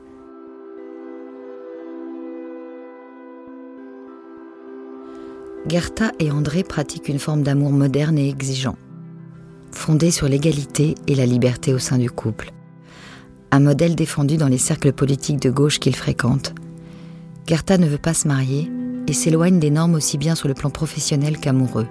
Gerta 5.65 6.11
et 6.19 6.29
André 6.29 6.63
pratiquent 6.63 7.07
une 7.07 7.19
forme 7.19 7.41
d'amour 7.41 7.71
moderne 7.71 8.17
et 8.17 8.27
exigeant, 8.27 8.75
fondé 9.71 10.11
sur 10.11 10.27
l'égalité 10.27 10.95
et 11.07 11.15
la 11.15 11.25
liberté 11.25 11.73
au 11.73 11.79
sein 11.79 11.97
du 11.97 12.11
couple. 12.11 12.51
Un 13.51 13.61
modèle 13.61 13.95
défendu 13.95 14.35
dans 14.35 14.49
les 14.49 14.57
cercles 14.57 14.91
politiques 14.91 15.41
de 15.41 15.49
gauche 15.49 15.79
qu'il 15.79 15.95
fréquente. 15.95 16.53
Gerta 17.47 17.77
ne 17.77 17.87
veut 17.87 17.97
pas 17.97 18.13
se 18.13 18.27
marier 18.27 18.69
et 19.07 19.13
s'éloigne 19.13 19.59
des 19.59 19.69
normes 19.69 19.95
aussi 19.95 20.17
bien 20.17 20.35
sur 20.35 20.49
le 20.49 20.53
plan 20.53 20.69
professionnel 20.69 21.37
qu'amoureux. 21.37 21.87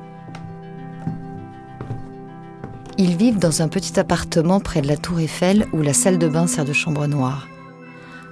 Ils 2.98 3.16
vivent 3.16 3.38
dans 3.38 3.62
un 3.62 3.68
petit 3.68 3.98
appartement 3.98 4.60
près 4.60 4.82
de 4.82 4.88
la 4.88 4.98
tour 4.98 5.18
Eiffel 5.18 5.66
où 5.72 5.80
la 5.80 5.94
salle 5.94 6.18
de 6.18 6.28
bain 6.28 6.46
sert 6.46 6.66
de 6.66 6.74
chambre 6.74 7.06
noire. 7.06 7.48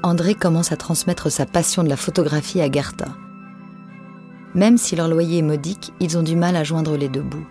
André 0.02 0.34
commence 0.34 0.70
à 0.70 0.76
transmettre 0.76 1.32
sa 1.32 1.46
passion 1.46 1.82
de 1.82 1.88
la 1.88 1.96
photographie 1.96 2.60
à 2.60 2.70
Gerta. 2.70 3.08
Même 4.54 4.78
si 4.78 4.96
leur 4.96 5.08
loyer 5.08 5.38
est 5.38 5.42
modique, 5.42 5.92
ils 6.00 6.18
ont 6.18 6.22
du 6.22 6.36
mal 6.36 6.56
à 6.56 6.64
joindre 6.64 6.96
les 6.96 7.08
deux 7.08 7.22
bouts. 7.22 7.46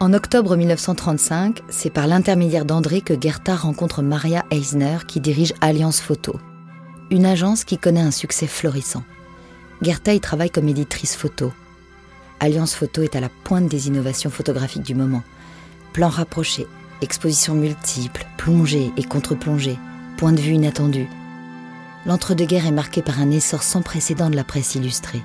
En 0.00 0.14
octobre 0.14 0.56
1935, 0.56 1.60
c'est 1.68 1.90
par 1.90 2.06
l'intermédiaire 2.06 2.64
d'André 2.64 3.02
que 3.02 3.20
Gerta 3.20 3.54
rencontre 3.54 4.00
Maria 4.00 4.44
Eisner 4.50 4.96
qui 5.06 5.20
dirige 5.20 5.52
Alliance 5.60 6.00
Photo, 6.00 6.40
une 7.10 7.26
agence 7.26 7.64
qui 7.64 7.76
connaît 7.76 8.00
un 8.00 8.10
succès 8.10 8.46
florissant. 8.46 9.04
Gerta 9.82 10.14
y 10.14 10.20
travaille 10.20 10.50
comme 10.50 10.68
éditrice 10.68 11.14
photo. 11.14 11.52
Alliance 12.40 12.74
Photo 12.74 13.02
est 13.02 13.14
à 13.14 13.20
la 13.20 13.28
pointe 13.28 13.68
des 13.68 13.88
innovations 13.88 14.30
photographiques 14.30 14.82
du 14.82 14.94
moment. 14.94 15.22
Plans 15.92 16.08
rapprochés, 16.08 16.66
expositions 17.02 17.54
multiples, 17.54 18.26
plongées 18.38 18.90
et 18.96 19.04
contre-plongées, 19.04 19.78
points 20.16 20.32
de 20.32 20.40
vue 20.40 20.54
inattendus. 20.54 21.08
L'entre-deux-guerres 22.06 22.66
est 22.66 22.72
marqué 22.72 23.02
par 23.02 23.20
un 23.20 23.30
essor 23.30 23.62
sans 23.62 23.82
précédent 23.82 24.30
de 24.30 24.36
la 24.36 24.44
presse 24.44 24.74
illustrée. 24.74 25.22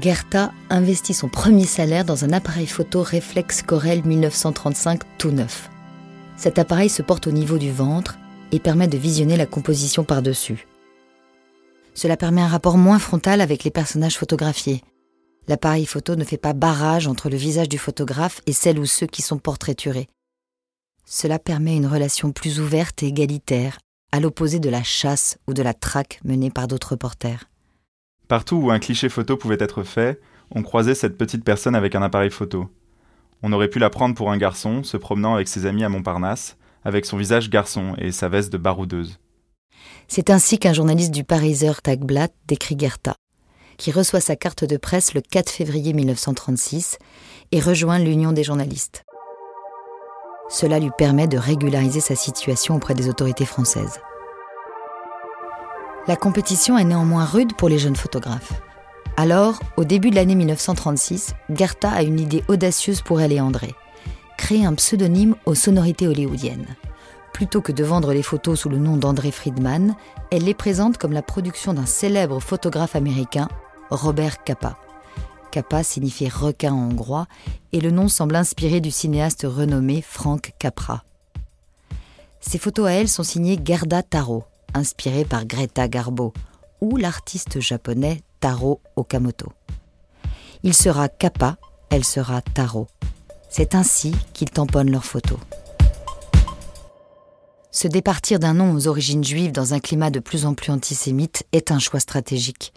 Gerta 0.00 0.52
investit 0.70 1.14
son 1.14 1.28
premier 1.28 1.66
salaire 1.66 2.04
dans 2.04 2.24
un 2.24 2.32
appareil 2.32 2.68
photo 2.68 3.02
Reflex 3.02 3.62
Corel 3.62 4.04
1935 4.04 5.00
tout 5.18 5.32
neuf. 5.32 5.68
Cet 6.36 6.58
appareil 6.58 6.88
se 6.88 7.02
porte 7.02 7.26
au 7.26 7.32
niveau 7.32 7.58
du 7.58 7.72
ventre 7.72 8.16
et 8.52 8.60
permet 8.60 8.88
de 8.88 8.96
visionner 8.96 9.36
la 9.36 9.46
composition 9.46 10.04
par-dessus. 10.04 10.66
Cela 11.94 12.16
permet 12.16 12.40
un 12.40 12.48
rapport 12.48 12.78
moins 12.78 13.00
frontal 13.00 13.40
avec 13.40 13.64
les 13.64 13.70
personnages 13.70 14.16
photographiés. 14.16 14.82
L'appareil 15.48 15.86
photo 15.86 16.14
ne 16.14 16.24
fait 16.24 16.38
pas 16.38 16.52
barrage 16.52 17.08
entre 17.08 17.28
le 17.28 17.36
visage 17.36 17.68
du 17.68 17.78
photographe 17.78 18.40
et 18.46 18.52
celle 18.52 18.78
ou 18.78 18.86
ceux 18.86 19.06
qui 19.06 19.22
sont 19.22 19.38
portraiturés. 19.38 20.08
Cela 21.04 21.40
permet 21.40 21.76
une 21.76 21.88
relation 21.88 22.30
plus 22.30 22.60
ouverte 22.60 23.02
et 23.02 23.08
égalitaire, 23.08 23.78
à 24.12 24.20
l'opposé 24.20 24.58
de 24.58 24.70
la 24.70 24.82
chasse 24.82 25.38
ou 25.46 25.54
de 25.54 25.62
la 25.62 25.74
traque 25.74 26.20
menée 26.24 26.50
par 26.50 26.68
d'autres 26.68 26.92
reporters. 26.92 27.48
Partout 28.28 28.56
où 28.56 28.70
un 28.70 28.78
cliché 28.78 29.08
photo 29.08 29.36
pouvait 29.36 29.56
être 29.60 29.82
fait, 29.82 30.20
on 30.54 30.62
croisait 30.62 30.94
cette 30.94 31.18
petite 31.18 31.44
personne 31.44 31.74
avec 31.74 31.94
un 31.94 32.02
appareil 32.02 32.30
photo. 32.30 32.68
On 33.42 33.52
aurait 33.52 33.68
pu 33.68 33.78
la 33.78 33.90
prendre 33.90 34.14
pour 34.14 34.30
un 34.30 34.36
garçon, 34.36 34.82
se 34.82 34.96
promenant 34.96 35.34
avec 35.34 35.48
ses 35.48 35.66
amis 35.66 35.84
à 35.84 35.88
Montparnasse, 35.88 36.56
avec 36.84 37.06
son 37.06 37.16
visage 37.16 37.50
garçon 37.50 37.94
et 37.98 38.12
sa 38.12 38.28
veste 38.28 38.52
de 38.52 38.58
baroudeuse. 38.58 39.18
C'est 40.08 40.30
ainsi 40.30 40.58
qu'un 40.58 40.72
journaliste 40.72 41.12
du 41.12 41.24
Pariser 41.24 41.72
Tagblatt 41.82 42.32
décrit 42.46 42.76
Gerta, 42.78 43.14
qui 43.76 43.92
reçoit 43.92 44.20
sa 44.20 44.36
carte 44.36 44.64
de 44.64 44.76
presse 44.76 45.14
le 45.14 45.20
4 45.20 45.50
février 45.50 45.92
1936 45.92 46.98
et 47.52 47.60
rejoint 47.60 47.98
l'Union 47.98 48.32
des 48.32 48.44
journalistes. 48.44 49.04
Cela 50.50 50.80
lui 50.80 50.90
permet 50.90 51.28
de 51.28 51.38
régulariser 51.38 52.00
sa 52.00 52.16
situation 52.16 52.74
auprès 52.74 52.94
des 52.94 53.08
autorités 53.08 53.46
françaises. 53.46 54.00
La 56.08 56.16
compétition 56.16 56.76
est 56.76 56.84
néanmoins 56.84 57.24
rude 57.24 57.54
pour 57.54 57.68
les 57.68 57.78
jeunes 57.78 57.94
photographes. 57.94 58.52
Alors, 59.16 59.60
au 59.76 59.84
début 59.84 60.10
de 60.10 60.16
l'année 60.16 60.34
1936, 60.34 61.34
Gerta 61.54 61.90
a 61.90 62.02
une 62.02 62.18
idée 62.18 62.42
audacieuse 62.48 63.00
pour 63.00 63.20
elle 63.20 63.32
et 63.32 63.40
André. 63.40 63.74
Créer 64.36 64.64
un 64.64 64.74
pseudonyme 64.74 65.36
aux 65.46 65.54
sonorités 65.54 66.08
hollywoodiennes. 66.08 66.66
Plutôt 67.32 67.60
que 67.60 67.70
de 67.70 67.84
vendre 67.84 68.12
les 68.12 68.22
photos 68.22 68.58
sous 68.58 68.68
le 68.68 68.78
nom 68.78 68.96
d'André 68.96 69.30
Friedman, 69.30 69.94
elle 70.32 70.44
les 70.44 70.54
présente 70.54 70.98
comme 70.98 71.12
la 71.12 71.22
production 71.22 71.74
d'un 71.74 71.86
célèbre 71.86 72.40
photographe 72.40 72.96
américain, 72.96 73.48
Robert 73.90 74.42
Capa. 74.42 74.76
Capa 75.50 75.82
signifie 75.82 76.28
requin 76.28 76.72
en 76.72 76.90
hongrois 76.90 77.26
et 77.72 77.80
le 77.80 77.90
nom 77.90 78.08
semble 78.08 78.36
inspiré 78.36 78.80
du 78.80 78.90
cinéaste 78.90 79.44
renommé 79.48 80.02
Frank 80.02 80.52
Capra. 80.58 81.04
Ces 82.40 82.58
photos 82.58 82.86
à 82.86 82.92
elle 82.92 83.08
sont 83.08 83.22
signées 83.22 83.58
Gerda 83.62 84.02
Taro, 84.02 84.44
inspirée 84.74 85.24
par 85.24 85.44
Greta 85.44 85.88
Garbo, 85.88 86.32
ou 86.80 86.96
l'artiste 86.96 87.60
japonais 87.60 88.22
Taro 88.38 88.80
Okamoto. 88.96 89.52
Il 90.62 90.74
sera 90.74 91.08
Kappa, 91.08 91.56
elle 91.90 92.04
sera 92.04 92.40
Taro. 92.42 92.86
C'est 93.48 93.74
ainsi 93.74 94.14
qu'ils 94.32 94.50
tamponnent 94.50 94.90
leurs 94.90 95.04
photos. 95.04 95.38
Se 97.72 97.88
départir 97.88 98.38
d'un 98.38 98.54
nom 98.54 98.72
aux 98.72 98.88
origines 98.88 99.24
juives 99.24 99.52
dans 99.52 99.74
un 99.74 99.80
climat 99.80 100.10
de 100.10 100.20
plus 100.20 100.44
en 100.44 100.54
plus 100.54 100.70
antisémite 100.70 101.44
est 101.52 101.70
un 101.70 101.78
choix 101.78 102.00
stratégique. 102.00 102.72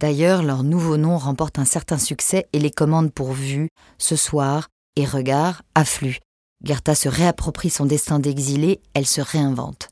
D'ailleurs, 0.00 0.42
leur 0.42 0.62
nouveau 0.62 0.96
nom 0.96 1.16
remporte 1.16 1.58
un 1.58 1.64
certain 1.64 1.98
succès 1.98 2.46
et 2.52 2.58
les 2.58 2.70
commandes 2.70 3.12
pour 3.12 3.32
Vue, 3.32 3.68
Ce 3.98 4.16
soir 4.16 4.68
et 4.96 5.04
Regard 5.04 5.62
affluent. 5.74 6.18
Gerta 6.62 6.94
se 6.94 7.08
réapproprie 7.08 7.70
son 7.70 7.86
destin 7.86 8.18
d'exilé, 8.18 8.80
elle 8.94 9.06
se 9.06 9.20
réinvente 9.20 9.88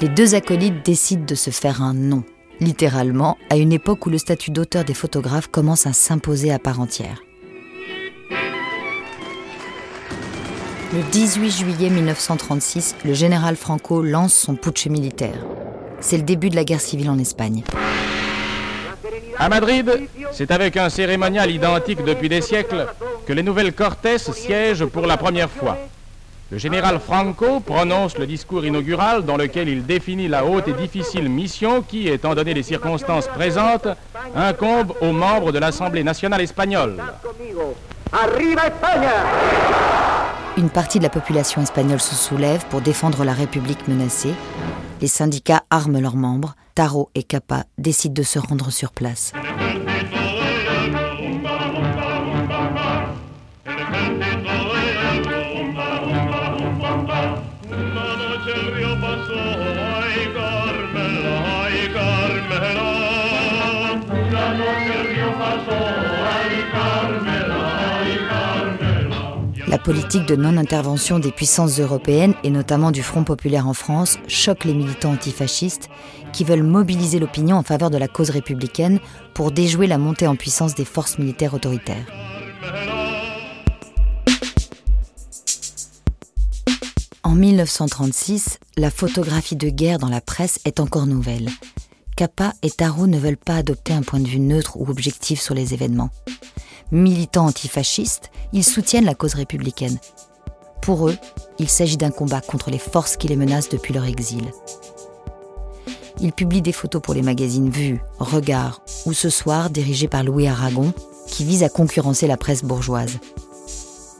les 0.00 0.08
deux 0.08 0.34
acolytes 0.34 0.84
décident 0.84 1.26
de 1.26 1.34
se 1.34 1.50
faire 1.50 1.82
un 1.82 1.92
nom, 1.92 2.24
littéralement, 2.58 3.36
à 3.50 3.56
une 3.56 3.72
époque 3.72 4.06
où 4.06 4.10
le 4.10 4.16
statut 4.16 4.50
d'auteur 4.50 4.84
des 4.84 4.94
photographes 4.94 5.48
commence 5.48 5.86
à 5.86 5.92
s'imposer 5.92 6.50
à 6.50 6.58
part 6.58 6.80
entière. 6.80 7.20
Le 10.92 11.02
18 11.12 11.50
juillet 11.50 11.90
1936, 11.90 12.96
le 13.04 13.12
général 13.12 13.56
Franco 13.56 14.02
lance 14.02 14.34
son 14.34 14.56
putsch 14.56 14.86
militaire. 14.86 15.44
C'est 16.00 16.16
le 16.16 16.22
début 16.22 16.50
de 16.50 16.56
la 16.56 16.64
guerre 16.64 16.80
civile 16.80 17.10
en 17.10 17.18
Espagne. 17.18 17.62
À 19.38 19.48
Madrid, 19.48 20.08
c'est 20.32 20.50
avec 20.50 20.76
un 20.76 20.90
cérémonial 20.90 21.50
identique 21.50 22.04
depuis 22.04 22.28
des 22.28 22.40
siècles 22.40 22.86
que 23.26 23.32
les 23.32 23.42
nouvelles 23.42 23.72
Cortés 23.72 24.18
siègent 24.18 24.86
pour 24.86 25.06
la 25.06 25.16
première 25.16 25.50
fois. 25.50 25.78
Le 26.50 26.58
général 26.58 26.98
Franco 26.98 27.60
prononce 27.60 28.18
le 28.18 28.26
discours 28.26 28.64
inaugural 28.64 29.24
dans 29.24 29.36
lequel 29.36 29.68
il 29.68 29.86
définit 29.86 30.26
la 30.26 30.44
haute 30.44 30.66
et 30.66 30.72
difficile 30.72 31.28
mission 31.28 31.80
qui, 31.80 32.08
étant 32.08 32.34
donné 32.34 32.54
les 32.54 32.64
circonstances 32.64 33.28
présentes, 33.28 33.86
incombe 34.34 34.92
aux 35.00 35.12
membres 35.12 35.52
de 35.52 35.60
l'Assemblée 35.60 36.02
nationale 36.02 36.40
espagnole. 36.40 37.00
Une 40.56 40.70
partie 40.70 40.98
de 40.98 41.04
la 41.04 41.10
population 41.10 41.62
espagnole 41.62 42.00
se 42.00 42.16
soulève 42.16 42.66
pour 42.68 42.80
défendre 42.80 43.24
la 43.24 43.32
République 43.32 43.86
menacée. 43.86 44.34
Les 45.00 45.08
syndicats 45.08 45.64
arment 45.70 46.00
leurs 46.00 46.16
membres. 46.16 46.54
Taro 46.74 47.10
et 47.14 47.22
Capa 47.22 47.64
décident 47.78 48.14
de 48.14 48.22
se 48.22 48.38
rendre 48.38 48.70
sur 48.70 48.92
place. 48.92 49.32
Politique 69.90 70.24
de 70.24 70.36
non-intervention 70.36 71.18
des 71.18 71.32
puissances 71.32 71.80
européennes, 71.80 72.34
et 72.44 72.50
notamment 72.50 72.92
du 72.92 73.02
Front 73.02 73.24
populaire 73.24 73.66
en 73.66 73.74
France, 73.74 74.18
choque 74.28 74.62
les 74.62 74.72
militants 74.72 75.10
antifascistes 75.10 75.88
qui 76.32 76.44
veulent 76.44 76.62
mobiliser 76.62 77.18
l'opinion 77.18 77.56
en 77.56 77.64
faveur 77.64 77.90
de 77.90 77.98
la 77.98 78.06
cause 78.06 78.30
républicaine 78.30 79.00
pour 79.34 79.50
déjouer 79.50 79.88
la 79.88 79.98
montée 79.98 80.28
en 80.28 80.36
puissance 80.36 80.76
des 80.76 80.84
forces 80.84 81.18
militaires 81.18 81.54
autoritaires. 81.54 82.06
En 87.24 87.34
1936, 87.34 88.60
la 88.76 88.92
photographie 88.92 89.56
de 89.56 89.70
guerre 89.70 89.98
dans 89.98 90.08
la 90.08 90.20
presse 90.20 90.60
est 90.64 90.78
encore 90.78 91.08
nouvelle. 91.08 91.50
Kappa 92.14 92.52
et 92.62 92.70
Taro 92.70 93.08
ne 93.08 93.18
veulent 93.18 93.36
pas 93.36 93.56
adopter 93.56 93.92
un 93.92 94.02
point 94.02 94.20
de 94.20 94.28
vue 94.28 94.38
neutre 94.38 94.76
ou 94.76 94.88
objectif 94.88 95.40
sur 95.40 95.56
les 95.56 95.74
événements. 95.74 96.10
Militants 96.92 97.46
antifascistes, 97.46 98.32
ils 98.52 98.64
soutiennent 98.64 99.04
la 99.04 99.14
cause 99.14 99.34
républicaine. 99.34 99.98
Pour 100.82 101.08
eux, 101.08 101.16
il 101.60 101.68
s'agit 101.68 101.96
d'un 101.96 102.10
combat 102.10 102.40
contre 102.40 102.70
les 102.70 102.78
forces 102.78 103.16
qui 103.16 103.28
les 103.28 103.36
menacent 103.36 103.68
depuis 103.68 103.94
leur 103.94 104.06
exil. 104.06 104.50
Ils 106.20 106.32
publient 106.32 106.62
des 106.62 106.72
photos 106.72 107.00
pour 107.00 107.14
les 107.14 107.22
magazines 107.22 107.70
Vue, 107.70 108.00
Regard 108.18 108.82
ou 109.06 109.12
Ce 109.12 109.30
Soir 109.30 109.70
dirigés 109.70 110.08
par 110.08 110.24
Louis 110.24 110.48
Aragon, 110.48 110.92
qui 111.28 111.44
visent 111.44 111.62
à 111.62 111.68
concurrencer 111.68 112.26
la 112.26 112.36
presse 112.36 112.64
bourgeoise. 112.64 113.18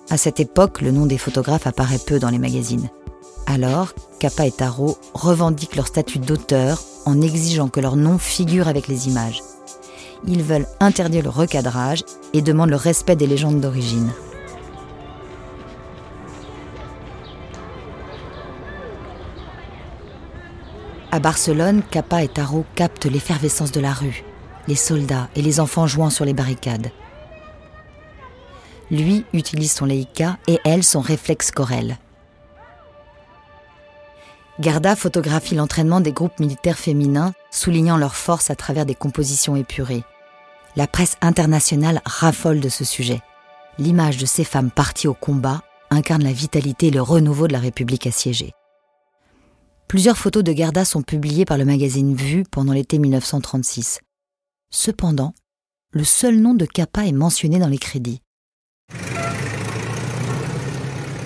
À 0.08 0.16
cette 0.16 0.38
époque, 0.38 0.80
le 0.80 0.92
nom 0.92 1.06
des 1.06 1.18
photographes 1.18 1.66
apparaît 1.66 1.98
peu 1.98 2.20
dans 2.20 2.30
les 2.30 2.38
magazines. 2.38 2.88
Alors, 3.46 3.94
Kappa 4.20 4.46
et 4.46 4.52
Taro 4.52 4.96
revendiquent 5.12 5.74
leur 5.74 5.88
statut 5.88 6.20
d'auteur 6.20 6.80
en 7.04 7.20
exigeant 7.20 7.68
que 7.68 7.80
leur 7.80 7.96
nom 7.96 8.18
figure 8.18 8.68
avec 8.68 8.86
les 8.86 9.08
images 9.08 9.42
ils 10.26 10.42
veulent 10.42 10.66
interdire 10.80 11.22
le 11.22 11.30
recadrage 11.30 12.04
et 12.32 12.42
demandent 12.42 12.70
le 12.70 12.76
respect 12.76 13.16
des 13.16 13.26
légendes 13.26 13.60
d'origine. 13.60 14.10
À 21.12 21.18
Barcelone, 21.18 21.82
Capa 21.90 22.22
et 22.22 22.28
Taro 22.28 22.64
captent 22.76 23.06
l'effervescence 23.06 23.72
de 23.72 23.80
la 23.80 23.92
rue, 23.92 24.22
les 24.68 24.76
soldats 24.76 25.28
et 25.34 25.42
les 25.42 25.58
enfants 25.58 25.88
jouant 25.88 26.10
sur 26.10 26.24
les 26.24 26.34
barricades. 26.34 26.92
Lui 28.92 29.24
utilise 29.32 29.72
son 29.72 29.86
Leica 29.86 30.38
et 30.46 30.58
elle 30.64 30.84
son 30.84 31.00
réflexe 31.00 31.50
Corel. 31.50 31.98
Garda 34.60 34.94
photographie 34.94 35.54
l'entraînement 35.54 36.02
des 36.02 36.12
groupes 36.12 36.38
militaires 36.38 36.78
féminins, 36.78 37.32
soulignant 37.50 37.96
leur 37.96 38.14
force 38.14 38.50
à 38.50 38.56
travers 38.56 38.84
des 38.84 38.94
compositions 38.94 39.56
épurées. 39.56 40.04
La 40.76 40.86
presse 40.86 41.16
internationale 41.22 42.02
raffole 42.04 42.60
de 42.60 42.68
ce 42.68 42.84
sujet. 42.84 43.22
L'image 43.78 44.18
de 44.18 44.26
ces 44.26 44.44
femmes 44.44 44.70
parties 44.70 45.08
au 45.08 45.14
combat 45.14 45.62
incarne 45.88 46.22
la 46.22 46.34
vitalité 46.34 46.88
et 46.88 46.90
le 46.90 47.00
renouveau 47.00 47.48
de 47.48 47.54
la 47.54 47.58
République 47.58 48.06
assiégée. 48.06 48.52
Plusieurs 49.88 50.18
photos 50.18 50.44
de 50.44 50.52
Garda 50.52 50.84
sont 50.84 51.02
publiées 51.02 51.46
par 51.46 51.56
le 51.56 51.64
magazine 51.64 52.14
Vue 52.14 52.44
pendant 52.44 52.74
l'été 52.74 52.98
1936. 52.98 54.00
Cependant, 54.68 55.32
le 55.92 56.04
seul 56.04 56.36
nom 56.36 56.52
de 56.52 56.66
Capa 56.66 57.06
est 57.06 57.12
mentionné 57.12 57.58
dans 57.58 57.68
les 57.68 57.78
crédits. 57.78 58.20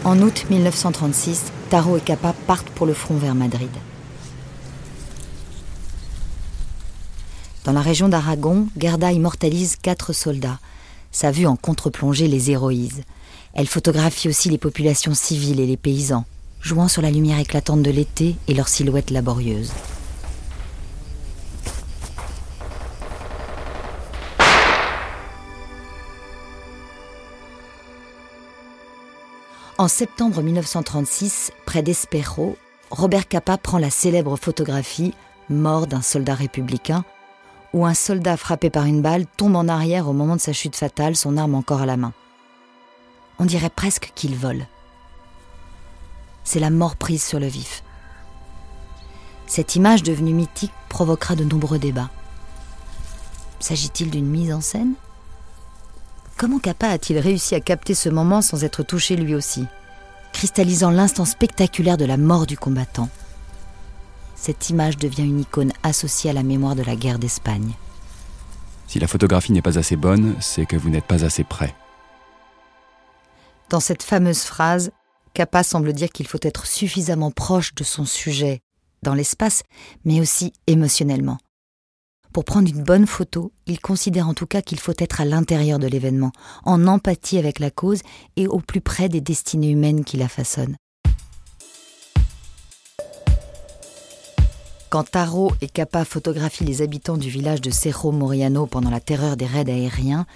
En 0.05 0.21
août 0.21 0.45
1936, 0.51 1.45
Taro 1.71 1.97
et 1.97 2.01
Capa 2.03 2.35
partent 2.47 2.69
pour 2.69 2.85
le 2.85 2.93
front 2.93 3.17
vers 3.17 3.35
Madrid. 3.35 3.71
Dans 7.65 7.73
la 7.73 7.81
région 7.81 8.11
d'Aragon, 8.11 8.69
Gerda 8.77 9.13
immortalise 9.13 9.77
quatre 9.77 10.13
soldats. 10.13 10.59
Sa 11.11 11.31
vue 11.31 11.47
en 11.47 11.57
contre-plongée 11.57 12.29
les 12.29 12.51
héroïse. 12.51 13.01
Elle 13.55 13.67
photographie 13.67 14.29
aussi 14.29 14.51
les 14.51 14.59
populations 14.59 15.15
civiles 15.15 15.61
et 15.61 15.67
les 15.67 15.79
paysans, 15.79 16.27
jouant 16.61 16.89
sur 16.89 17.01
la 17.01 17.11
lumière 17.11 17.39
éclatante 17.39 17.83
de 17.83 17.91
l'été 17.91 18.37
et 18.47 18.53
leurs 18.53 18.69
silhouettes 18.69 19.11
laborieuses. 19.11 19.73
En 29.77 29.89
septembre 29.89 30.41
1936, 30.41 31.51
près 31.67 31.83
d'Espero, 31.83 32.57
Robert 32.93 33.27
Capa 33.27 33.59
prend 33.59 33.79
la 33.79 33.91
célèbre 33.91 34.37
photographie 34.37 35.15
Mort 35.51 35.89
d'un 35.89 36.01
soldat 36.01 36.35
républicain, 36.35 37.05
où 37.73 37.85
un 37.85 37.93
soldat 37.93 38.37
frappé 38.37 38.71
par 38.71 38.85
une 38.85 39.03
balle 39.03 39.27
tombe 39.27 39.57
en 39.57 39.67
arrière 39.67 40.09
au 40.09 40.13
moment 40.13 40.37
de 40.37 40.41
sa 40.41 40.53
chute 40.53 40.77
fatale, 40.77 41.17
son 41.17 41.37
arme 41.37 41.57
encore 41.57 41.83
à 41.83 41.87
la 41.87 41.97
main. 41.97 42.13
On 43.41 43.47
dirait 43.47 43.69
presque 43.69 44.13
qu'il 44.15 44.37
vole. 44.37 44.69
C'est 46.45 46.61
la 46.61 46.71
mort 46.71 46.95
prise 46.95 47.25
sur 47.25 47.41
le 47.41 47.49
vif. 47.49 47.83
Cette 49.49 49.75
image 49.75 50.05
devenue 50.05 50.35
mythique 50.35 50.73
provoquera 50.89 51.35
de 51.35 51.43
nombreux 51.43 51.81
débats. 51.81 52.11
S'agit-il 53.59 54.11
d'une 54.11 54.29
mise 54.29 54.53
en 54.53 54.61
scène? 54.61 54.95
Comment 56.37 56.59
Capa 56.59 56.89
a-t-il 56.89 57.19
réussi 57.19 57.55
à 57.55 57.61
capter 57.61 57.95
ce 57.95 58.09
moment 58.09 58.43
sans 58.43 58.65
être 58.65 58.83
touché 58.83 59.17
lui 59.17 59.35
aussi, 59.35 59.67
cristallisant 60.33 60.91
l'instant 60.91 61.25
spectaculaire 61.25 61.97
de 61.97 62.05
la 62.05 62.17
mort 62.17 62.47
du 62.47 62.59
combattant? 62.59 63.09
Cette 64.35 64.69
image 64.69 64.99
devient 64.99 65.23
une 65.23 65.41
icône 65.41 65.73
associée 65.83 66.31
à 66.31 66.35
la 66.35 66.43
mémoire 66.43 66.75
de 66.75 66.83
la 66.83 66.97
guerre 66.97 67.19
d'Espagne. 67.19 67.73
Si 68.89 68.99
la 68.99 69.07
photographie 69.07 69.53
n'est 69.53 69.63
pas 69.63 69.79
assez 69.79 69.97
bonne, 69.97 70.35
c'est 70.41 70.67
que 70.67 70.77
vous 70.77 70.91
n'êtes 70.91 71.07
pas 71.07 71.25
assez 71.25 71.45
près. 71.45 71.75
Dans 73.71 73.81
cette 73.81 74.03
fameuse 74.03 74.43
phrase, 74.43 74.91
Capa 75.35 75.63
semble 75.63 75.93
dire 75.93 76.11
qu'il 76.11 76.27
faut 76.27 76.39
être 76.43 76.67
suffisamment 76.67 77.31
proche 77.31 77.75
de 77.75 77.85
son 77.85 78.05
sujet 78.05 78.61
dans 79.03 79.15
l'espace, 79.15 79.63
mais 80.05 80.21
aussi 80.21 80.53
émotionnellement. 80.67 81.39
Pour 82.35 82.45
prendre 82.45 82.69
une 82.69 82.83
bonne 82.83 83.07
photo, 83.07 83.53
il 83.67 83.79
considère 83.79 84.29
en 84.29 84.35
tout 84.35 84.49
cas 84.49 84.61
qu'il 84.61 84.81
faut 84.81 84.93
être 84.99 85.21
à 85.21 85.25
l'intérieur 85.25 85.79
de 85.79 85.87
l'événement, 85.87 86.33
en 86.65 86.89
empathie 86.89 87.39
avec 87.39 87.61
la 87.61 87.71
cause 87.71 88.01
et 88.35 88.49
au 88.49 88.59
plus 88.59 88.81
près 88.81 89.09
des 89.09 89.21
destinées 89.21 89.71
humaines 89.71 90.03
qui 90.03 90.17
la 90.17 90.27
façonnent. 90.27 90.75
Quand 94.91 95.09
Taro 95.09 95.53
et 95.61 95.69
Capa 95.69 96.05
photographient 96.05 96.65
les 96.65 96.83
habitants 96.83 97.19
du 97.19 97.31
village 97.31 97.61
de 97.61 97.71
Cerro 97.71 98.11
Moriano 98.11 98.67
pendant 98.67 98.91
la 98.91 99.01
terreur 99.01 99.37
des 99.37 99.47
raids 99.47 99.71
aériens, 99.71 100.27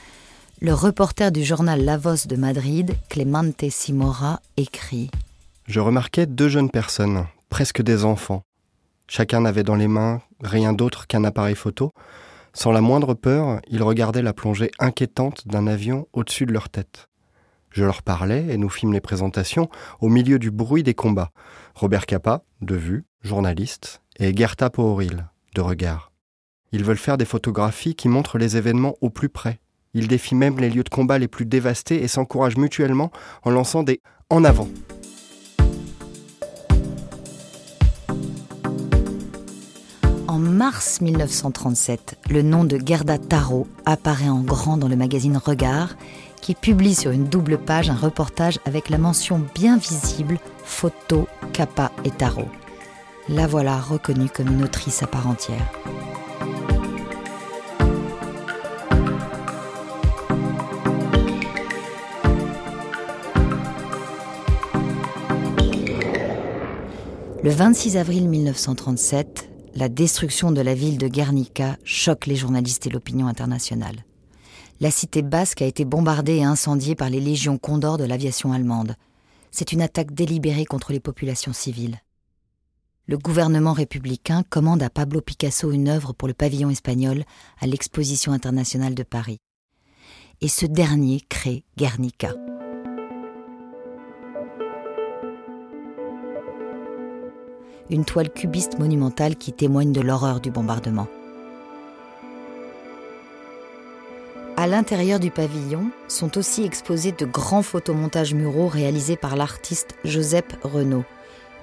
le 0.60 0.74
reporter 0.74 1.32
du 1.32 1.42
journal 1.42 1.84
La 1.84 1.96
Voz 1.96 2.28
de 2.28 2.36
Madrid, 2.36 2.94
Clemente 3.08 3.68
Simora, 3.70 4.40
écrit 4.56 5.10
Je 5.66 5.80
remarquais 5.80 6.26
deux 6.26 6.48
jeunes 6.48 6.70
personnes, 6.70 7.26
presque 7.50 7.82
des 7.82 8.04
enfants. 8.04 8.44
Chacun 9.08 9.40
n'avait 9.40 9.64
dans 9.64 9.74
les 9.74 9.88
mains 9.88 10.20
rien 10.42 10.74
d'autre 10.74 11.06
qu'un 11.06 11.24
appareil 11.24 11.54
photo. 11.54 11.92
Sans 12.52 12.72
la 12.72 12.82
moindre 12.82 13.14
peur, 13.14 13.60
ils 13.68 13.82
regardaient 13.82 14.22
la 14.22 14.34
plongée 14.34 14.70
inquiétante 14.78 15.48
d'un 15.48 15.66
avion 15.66 16.06
au-dessus 16.12 16.44
de 16.44 16.52
leur 16.52 16.68
tête. 16.68 17.08
Je 17.70 17.84
leur 17.84 18.02
parlais 18.02 18.46
et 18.48 18.58
nous 18.58 18.68
fîmes 18.68 18.92
les 18.92 19.00
présentations 19.00 19.70
au 20.00 20.08
milieu 20.08 20.38
du 20.38 20.50
bruit 20.50 20.82
des 20.82 20.94
combats. 20.94 21.30
Robert 21.74 22.06
Capa, 22.06 22.42
de 22.60 22.74
vue, 22.74 23.04
journaliste, 23.22 24.02
et 24.18 24.36
Gerta 24.36 24.68
Pooril, 24.68 25.26
de 25.54 25.60
regard. 25.60 26.12
Ils 26.72 26.84
veulent 26.84 26.96
faire 26.98 27.16
des 27.16 27.24
photographies 27.24 27.94
qui 27.94 28.08
montrent 28.08 28.36
les 28.36 28.56
événements 28.56 28.96
au 29.00 29.08
plus 29.08 29.28
près. 29.30 29.58
Ils 29.94 30.08
défient 30.08 30.34
même 30.34 30.58
les 30.58 30.68
lieux 30.68 30.84
de 30.84 30.88
combat 30.90 31.18
les 31.18 31.28
plus 31.28 31.46
dévastés 31.46 32.02
et 32.02 32.08
s'encouragent 32.08 32.58
mutuellement 32.58 33.10
en 33.42 33.50
lançant 33.50 33.82
des 33.82 34.02
en 34.28 34.44
avant. 34.44 34.68
En 40.38 40.40
mars 40.40 41.00
1937, 41.00 42.16
le 42.30 42.42
nom 42.42 42.62
de 42.62 42.78
Gerda 42.78 43.18
Taro 43.18 43.66
apparaît 43.84 44.28
en 44.28 44.38
grand 44.38 44.76
dans 44.76 44.86
le 44.86 44.94
magazine 44.94 45.36
Regard, 45.36 45.96
qui 46.40 46.54
publie 46.54 46.94
sur 46.94 47.10
une 47.10 47.24
double 47.24 47.58
page 47.58 47.90
un 47.90 47.96
reportage 47.96 48.60
avec 48.64 48.88
la 48.88 48.98
mention 48.98 49.42
bien 49.56 49.78
visible 49.78 50.38
Photo, 50.62 51.26
Kappa 51.52 51.90
et 52.04 52.12
Taro. 52.12 52.44
La 53.28 53.48
voilà 53.48 53.80
reconnue 53.80 54.28
comme 54.28 54.46
une 54.46 54.62
autrice 54.62 55.02
à 55.02 55.08
part 55.08 55.26
entière. 55.26 55.72
Le 67.42 67.50
26 67.50 67.96
avril 67.96 68.28
1937, 68.28 69.48
la 69.78 69.88
destruction 69.88 70.50
de 70.50 70.60
la 70.60 70.74
ville 70.74 70.98
de 70.98 71.06
Guernica 71.06 71.76
choque 71.84 72.26
les 72.26 72.34
journalistes 72.34 72.88
et 72.88 72.90
l'opinion 72.90 73.28
internationale. 73.28 74.04
La 74.80 74.90
cité 74.90 75.22
basque 75.22 75.62
a 75.62 75.66
été 75.66 75.84
bombardée 75.84 76.38
et 76.38 76.44
incendiée 76.44 76.96
par 76.96 77.10
les 77.10 77.20
légions 77.20 77.58
Condor 77.58 77.96
de 77.96 78.02
l'aviation 78.02 78.52
allemande. 78.52 78.96
C'est 79.52 79.70
une 79.70 79.80
attaque 79.80 80.12
délibérée 80.12 80.64
contre 80.64 80.90
les 80.90 80.98
populations 80.98 81.52
civiles. 81.52 82.00
Le 83.06 83.18
gouvernement 83.18 83.72
républicain 83.72 84.42
commande 84.50 84.82
à 84.82 84.90
Pablo 84.90 85.20
Picasso 85.20 85.70
une 85.70 85.88
œuvre 85.88 86.12
pour 86.12 86.26
le 86.26 86.34
pavillon 86.34 86.70
espagnol 86.70 87.22
à 87.60 87.68
l'exposition 87.68 88.32
internationale 88.32 88.96
de 88.96 89.04
Paris. 89.04 89.38
Et 90.40 90.48
ce 90.48 90.66
dernier 90.66 91.20
crée 91.28 91.64
Guernica. 91.76 92.34
Une 97.90 98.04
toile 98.04 98.30
cubiste 98.30 98.78
monumentale 98.78 99.36
qui 99.36 99.52
témoigne 99.52 99.92
de 99.92 100.00
l'horreur 100.00 100.40
du 100.40 100.50
bombardement. 100.50 101.08
À 104.56 104.66
l'intérieur 104.66 105.20
du 105.20 105.30
pavillon 105.30 105.90
sont 106.08 106.36
aussi 106.36 106.64
exposés 106.64 107.12
de 107.12 107.24
grands 107.24 107.62
photomontages 107.62 108.34
muraux 108.34 108.66
réalisés 108.66 109.16
par 109.16 109.36
l'artiste 109.36 109.94
Joseph 110.04 110.46
Renaud, 110.62 111.04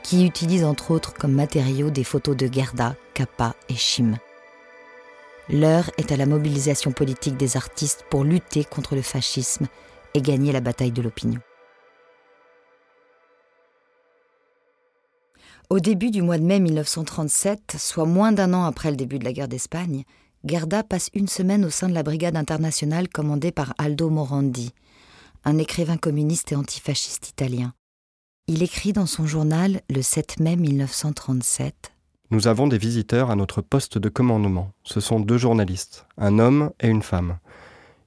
qui 0.01 0.25
utilise 0.25 0.63
entre 0.63 0.91
autres 0.91 1.13
comme 1.13 1.33
matériaux 1.33 1.89
des 1.89 2.05
photos 2.05 2.37
de 2.37 2.47
Gerda, 2.51 2.95
Kappa 3.13 3.53
et 3.67 3.75
Chim. 3.75 4.13
L'heure 5.49 5.91
est 5.97 6.11
à 6.11 6.15
la 6.17 6.25
mobilisation 6.25 6.91
politique 6.91 7.37
des 7.37 7.57
artistes 7.57 8.05
pour 8.09 8.23
lutter 8.23 8.63
contre 8.63 8.95
le 8.95 9.01
fascisme 9.01 9.67
et 10.13 10.21
gagner 10.21 10.51
la 10.51 10.61
bataille 10.61 10.91
de 10.91 11.01
l'opinion. 11.01 11.41
Au 15.71 15.79
début 15.79 16.11
du 16.11 16.21
mois 16.21 16.37
de 16.37 16.43
mai 16.43 16.59
1937, 16.59 17.77
soit 17.79 18.05
moins 18.05 18.31
d'un 18.31 18.53
an 18.53 18.65
après 18.65 18.91
le 18.91 18.97
début 18.97 19.17
de 19.17 19.23
la 19.23 19.33
guerre 19.33 19.47
d'Espagne, 19.47 20.03
Gerda 20.43 20.83
passe 20.83 21.09
une 21.15 21.27
semaine 21.27 21.65
au 21.65 21.71
sein 21.71 21.89
de 21.89 21.95
la 21.95 22.03
brigade 22.03 22.35
internationale 22.35 23.09
commandée 23.09 23.51
par 23.51 23.73
Aldo 23.79 24.11
Morandi, 24.11 24.73
un 25.43 25.57
écrivain 25.57 25.97
communiste 25.97 26.51
et 26.51 26.55
antifasciste 26.55 27.29
italien. 27.29 27.73
Il 28.45 28.61
écrit 28.61 28.93
dans 28.93 29.07
son 29.07 29.25
journal 29.25 29.81
le 29.89 30.03
7 30.03 30.39
mai 30.39 30.55
1937 30.55 31.93
Nous 32.29 32.47
avons 32.47 32.67
des 32.67 32.77
visiteurs 32.77 33.31
à 33.31 33.35
notre 33.35 33.61
poste 33.61 33.97
de 33.97 34.09
commandement. 34.09 34.71
Ce 34.83 34.99
sont 34.99 35.19
deux 35.19 35.39
journalistes, 35.39 36.05
un 36.19 36.37
homme 36.37 36.73
et 36.79 36.89
une 36.89 37.01
femme. 37.01 37.39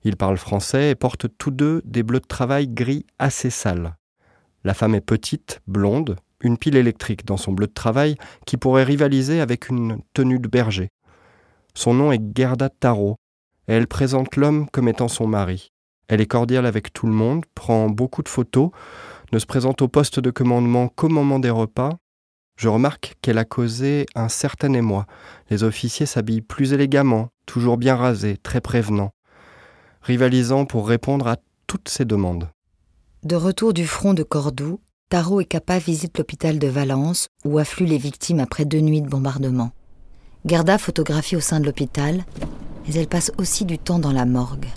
Ils 0.05 0.17
parlent 0.17 0.39
français 0.39 0.91
et 0.91 0.95
portent 0.95 1.27
tous 1.39 1.51
deux 1.51 1.83
des 1.85 2.05
bleus 2.05 2.21
de 2.21 2.27
travail 2.27 2.69
gris 2.69 3.05
assez 3.19 3.51
sales. 3.51 3.97
La 4.63 4.75
femme 4.75 4.95
est 4.95 5.01
petite, 5.01 5.61
blonde, 5.67 6.17
une 6.43 6.59
pile 6.59 6.77
électrique 6.77 7.25
dans 7.25 7.37
son 7.37 7.53
bleu 7.53 7.67
de 7.67 7.73
travail 7.73 8.17
qui 8.47 8.57
pourrait 8.57 8.85
rivaliser 8.85 9.41
avec 9.41 9.69
une 9.69 9.99
tenue 10.15 10.39
de 10.39 10.49
berger. 10.49 10.89
Son 11.75 11.95
nom 11.95 12.13
est 12.13 12.37
Gerda 12.37 12.69
Tarot, 12.69 13.17
et 13.69 13.75
elle 13.75 13.87
présente 13.87 14.37
l'homme 14.37 14.69
comme 14.71 14.89
étant 14.89 15.09
son 15.09 15.27
mari. 15.27 15.71
Elle 16.09 16.21
est 16.21 16.27
cordiale 16.27 16.67
avec 16.67 16.93
tout 16.93 17.07
le 17.07 17.13
monde, 17.13 17.45
prend 17.55 17.89
beaucoup 17.91 18.23
de 18.23 18.29
photos, 18.29 18.71
ne 19.33 19.39
se 19.39 19.47
présente 19.47 19.83
au 19.83 19.89
poste 19.89 20.21
de 20.21 20.31
commandement 20.31 20.89
qu'au 20.89 21.09
moment 21.09 21.39
des 21.39 21.51
repas. 21.51 21.99
Je 22.57 22.69
remarque 22.69 23.17
qu'elle 23.23 23.39
a 23.39 23.45
causé 23.45 24.07
un 24.15 24.29
certain 24.29 24.73
émoi. 24.73 25.07
Les 25.51 25.63
officiers 25.63 26.07
s'habillent 26.07 26.41
plus 26.41 26.73
élégamment, 26.73 27.29
toujours 27.47 27.77
bien 27.77 27.95
rasés, 27.95 28.39
très 28.39 28.61
prévenants, 28.61 29.13
rivalisant 30.03 30.65
pour 30.65 30.89
répondre 30.89 31.29
à 31.29 31.37
toutes 31.67 31.89
ces 31.89 32.05
demandes. 32.05 32.49
De 33.23 33.37
retour 33.37 33.75
du 33.75 33.87
front 33.87 34.15
de 34.15 34.23
Cordoue, 34.23 34.81
Tarot 35.09 35.41
et 35.41 35.47
Capa 35.47 35.79
visitent 35.79 36.19
l'hôpital 36.19 36.59
de 36.59 36.69
Valence, 36.69 37.29
où 37.47 37.59
affluent 37.59 37.87
les 37.87 37.97
victimes 37.97 38.41
après 38.41 38.67
deux 38.67 38.81
nuits 38.81 39.01
de 39.01 39.09
bombardement. 39.09 39.71
Gerda 40.45 40.77
photographie 40.77 41.35
au 41.35 41.41
sein 41.41 41.61
de 41.61 41.65
l'hôpital. 41.65 42.25
Mais 42.87 42.95
elle 42.95 43.09
passe 43.09 43.33
aussi 43.39 43.65
du 43.65 43.79
temps 43.79 43.99
dans 43.99 44.13
la 44.13 44.27
morgue. 44.27 44.69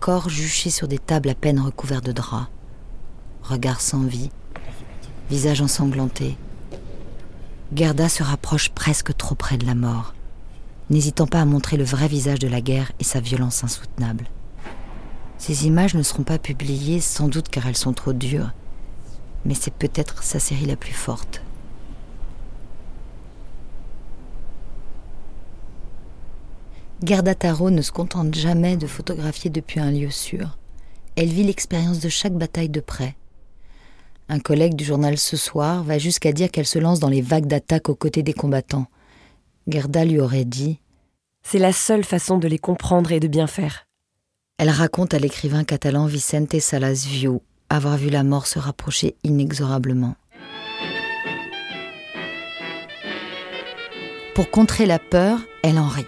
Corps 0.00 0.28
juché 0.28 0.70
sur 0.70 0.88
des 0.88 0.98
tables 0.98 1.28
à 1.28 1.34
peine 1.36 1.60
recouverts 1.60 2.02
de 2.02 2.10
draps. 2.10 2.48
Regard 3.42 3.80
sans 3.80 4.02
vie. 4.02 4.30
Visage 5.30 5.60
ensanglanté. 5.60 6.36
Gerda 7.74 8.08
se 8.08 8.24
rapproche 8.24 8.70
presque 8.70 9.16
trop 9.16 9.34
près 9.34 9.56
de 9.56 9.66
la 9.66 9.74
mort, 9.74 10.14
n'hésitant 10.90 11.26
pas 11.26 11.40
à 11.40 11.44
montrer 11.44 11.76
le 11.76 11.84
vrai 11.84 12.06
visage 12.06 12.38
de 12.38 12.48
la 12.48 12.60
guerre 12.60 12.92
et 13.00 13.04
sa 13.04 13.20
violence 13.20 13.64
insoutenable. 13.64 14.26
Ces 15.42 15.66
images 15.66 15.96
ne 15.96 16.04
seront 16.04 16.22
pas 16.22 16.38
publiées, 16.38 17.00
sans 17.00 17.26
doute 17.26 17.48
car 17.48 17.66
elles 17.66 17.76
sont 17.76 17.92
trop 17.92 18.12
dures, 18.12 18.52
mais 19.44 19.54
c'est 19.54 19.74
peut-être 19.74 20.22
sa 20.22 20.38
série 20.38 20.66
la 20.66 20.76
plus 20.76 20.92
forte. 20.92 21.42
Gerda 27.02 27.34
Taro 27.34 27.70
ne 27.70 27.82
se 27.82 27.90
contente 27.90 28.32
jamais 28.36 28.76
de 28.76 28.86
photographier 28.86 29.50
depuis 29.50 29.80
un 29.80 29.90
lieu 29.90 30.10
sûr. 30.10 30.58
Elle 31.16 31.30
vit 31.30 31.42
l'expérience 31.42 31.98
de 31.98 32.08
chaque 32.08 32.34
bataille 32.34 32.68
de 32.68 32.78
près. 32.78 33.16
Un 34.28 34.38
collègue 34.38 34.76
du 34.76 34.84
journal 34.84 35.18
Ce 35.18 35.36
Soir 35.36 35.82
va 35.82 35.98
jusqu'à 35.98 36.32
dire 36.32 36.52
qu'elle 36.52 36.68
se 36.68 36.78
lance 36.78 37.00
dans 37.00 37.08
les 37.08 37.20
vagues 37.20 37.48
d'attaques 37.48 37.88
aux 37.88 37.96
côtés 37.96 38.22
des 38.22 38.32
combattants. 38.32 38.86
Gerda 39.66 40.04
lui 40.04 40.20
aurait 40.20 40.44
dit 40.44 40.78
C'est 41.42 41.58
la 41.58 41.72
seule 41.72 42.04
façon 42.04 42.38
de 42.38 42.46
les 42.46 42.60
comprendre 42.60 43.10
et 43.10 43.18
de 43.18 43.26
bien 43.26 43.48
faire. 43.48 43.88
Elle 44.62 44.70
raconte 44.70 45.12
à 45.12 45.18
l'écrivain 45.18 45.64
catalan 45.64 46.06
Vicente 46.06 46.60
Salas 46.60 47.04
Viu 47.08 47.40
avoir 47.68 47.96
vu 47.96 48.10
la 48.10 48.22
mort 48.22 48.46
se 48.46 48.60
rapprocher 48.60 49.16
inexorablement. 49.24 50.14
Pour 54.36 54.52
contrer 54.52 54.86
la 54.86 55.00
peur, 55.00 55.40
elle 55.64 55.80
en 55.80 55.88
rit. 55.88 56.06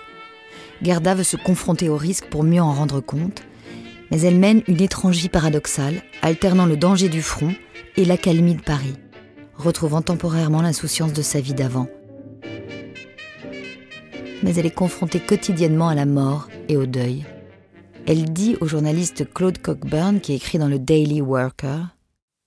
Gerda 0.82 1.16
veut 1.16 1.24
se 1.24 1.36
confronter 1.36 1.88
au 1.88 1.96
risque 1.96 2.26
pour 2.26 2.44
mieux 2.44 2.62
en 2.62 2.72
rendre 2.72 3.00
compte, 3.00 3.42
mais 4.12 4.20
elle 4.20 4.38
mène 4.38 4.62
une 4.68 4.80
étrange 4.80 5.16
vie 5.16 5.28
paradoxale, 5.28 6.02
alternant 6.22 6.66
le 6.66 6.76
danger 6.76 7.08
du 7.08 7.22
front 7.22 7.56
et 7.96 8.04
l'accalmie 8.04 8.54
de 8.54 8.62
Paris, 8.62 8.94
retrouvant 9.56 10.00
temporairement 10.00 10.62
l'insouciance 10.62 11.12
de 11.12 11.22
sa 11.22 11.40
vie 11.40 11.54
d'avant. 11.54 11.88
Mais 14.44 14.54
elle 14.54 14.66
est 14.66 14.70
confrontée 14.70 15.18
quotidiennement 15.18 15.88
à 15.88 15.96
la 15.96 16.06
mort 16.06 16.48
et 16.68 16.76
au 16.76 16.86
deuil. 16.86 17.24
Elle 18.06 18.34
dit 18.34 18.56
au 18.60 18.66
journaliste 18.66 19.32
Claude 19.32 19.56
Cockburn, 19.56 20.20
qui 20.20 20.34
écrit 20.34 20.58
dans 20.58 20.68
le 20.68 20.78
Daily 20.78 21.22
Worker 21.22 21.96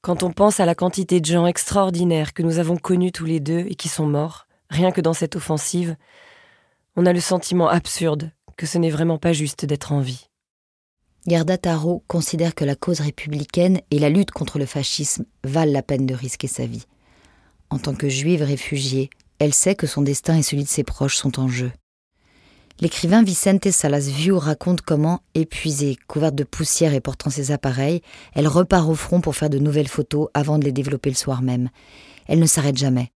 Quand 0.03 0.21
on 0.21 0.31
pense 0.31 0.59
à 0.59 0.67
la 0.67 0.75
quantité 0.75 1.19
de 1.19 1.25
gens 1.25 1.47
extraordinaires 1.47 2.35
que 2.35 2.43
nous 2.43 2.59
avons 2.59 2.77
connus 2.77 3.11
tous 3.11 3.25
les 3.25 3.39
deux 3.39 3.65
et 3.67 3.73
qui 3.73 3.89
sont 3.89 4.05
morts, 4.05 4.45
rien 4.69 4.91
que 4.91 5.01
dans 5.01 5.15
cette 5.15 5.35
offensive, 5.35 5.95
on 6.95 7.07
a 7.07 7.13
le 7.13 7.19
sentiment 7.19 7.69
absurde 7.69 8.31
que 8.55 8.67
ce 8.67 8.77
n'est 8.77 8.91
vraiment 8.91 9.17
pas 9.17 9.33
juste 9.33 9.65
d'être 9.65 9.93
en 9.93 9.99
vie. 9.99 10.29
Gerda 11.25 11.57
Taro 11.57 12.03
considère 12.07 12.53
que 12.53 12.63
la 12.63 12.75
cause 12.75 12.99
républicaine 12.99 13.81
et 13.89 13.97
la 13.97 14.09
lutte 14.09 14.31
contre 14.31 14.59
le 14.59 14.67
fascisme 14.67 15.25
valent 15.43 15.73
la 15.73 15.81
peine 15.81 16.05
de 16.05 16.13
risquer 16.13 16.47
sa 16.47 16.67
vie. 16.67 16.85
En 17.71 17.79
tant 17.79 17.95
que 17.95 18.09
juive 18.09 18.43
réfugiée, 18.43 19.09
elle 19.39 19.55
sait 19.55 19.75
que 19.75 19.87
son 19.87 20.03
destin 20.03 20.37
et 20.37 20.43
celui 20.43 20.63
de 20.63 20.69
ses 20.69 20.83
proches 20.83 21.17
sont 21.17 21.39
en 21.39 21.47
jeu. 21.47 21.71
L'écrivain 22.79 23.23
Vicente 23.23 23.71
Salas 23.71 24.07
Viu 24.07 24.33
raconte 24.33 24.81
comment, 24.81 25.21
épuisée, 25.33 25.97
couverte 26.07 26.35
de 26.35 26.43
poussière 26.43 26.93
et 26.93 27.01
portant 27.01 27.31
ses 27.31 27.49
appareils, 27.49 28.03
elle 28.35 28.47
repart 28.47 28.87
au 28.87 28.93
front 28.93 29.19
pour 29.19 29.35
faire 29.35 29.49
de 29.49 29.57
nouvelles 29.57 29.87
photos 29.87 30.27
avant 30.35 30.59
de 30.59 30.65
les 30.65 30.71
développer 30.71 31.09
le 31.09 31.15
soir 31.15 31.41
même. 31.41 31.69
Elle 32.27 32.37
ne 32.37 32.45
s'arrête 32.45 32.77
jamais. 32.77 33.11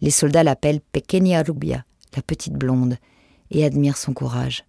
Les 0.00 0.10
soldats 0.10 0.42
l'appellent 0.42 0.80
Pequeña 0.80 1.42
Rubia, 1.42 1.84
la 2.16 2.22
petite 2.22 2.54
blonde, 2.54 2.96
et 3.52 3.64
admirent 3.64 3.98
son 3.98 4.14
courage. 4.14 4.64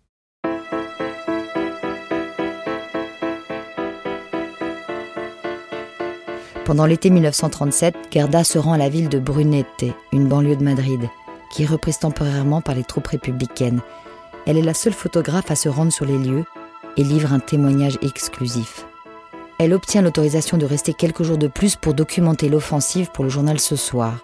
Pendant 6.65 6.85
l'été 6.85 7.09
1937, 7.09 7.95
Gerda 8.11 8.43
se 8.43 8.59
rend 8.59 8.73
à 8.73 8.77
la 8.77 8.89
ville 8.89 9.09
de 9.09 9.17
Brunete, 9.17 9.85
une 10.11 10.27
banlieue 10.27 10.55
de 10.55 10.63
Madrid, 10.63 11.09
qui 11.51 11.63
est 11.63 11.67
reprise 11.67 11.97
temporairement 11.97 12.61
par 12.61 12.75
les 12.75 12.83
troupes 12.83 13.07
républicaines, 13.07 13.81
elle 14.45 14.57
est 14.57 14.61
la 14.61 14.73
seule 14.73 14.93
photographe 14.93 15.51
à 15.51 15.55
se 15.55 15.69
rendre 15.69 15.91
sur 15.91 16.05
les 16.05 16.17
lieux 16.17 16.45
et 16.97 17.03
livre 17.03 17.33
un 17.33 17.39
témoignage 17.39 17.97
exclusif. 18.01 18.85
Elle 19.57 19.73
obtient 19.73 20.01
l'autorisation 20.01 20.57
de 20.57 20.65
rester 20.65 20.93
quelques 20.93 21.23
jours 21.23 21.37
de 21.37 21.47
plus 21.47 21.75
pour 21.75 21.93
documenter 21.93 22.49
l'offensive 22.49 23.09
pour 23.13 23.23
le 23.23 23.29
journal 23.29 23.59
Ce 23.59 23.75
Soir. 23.75 24.23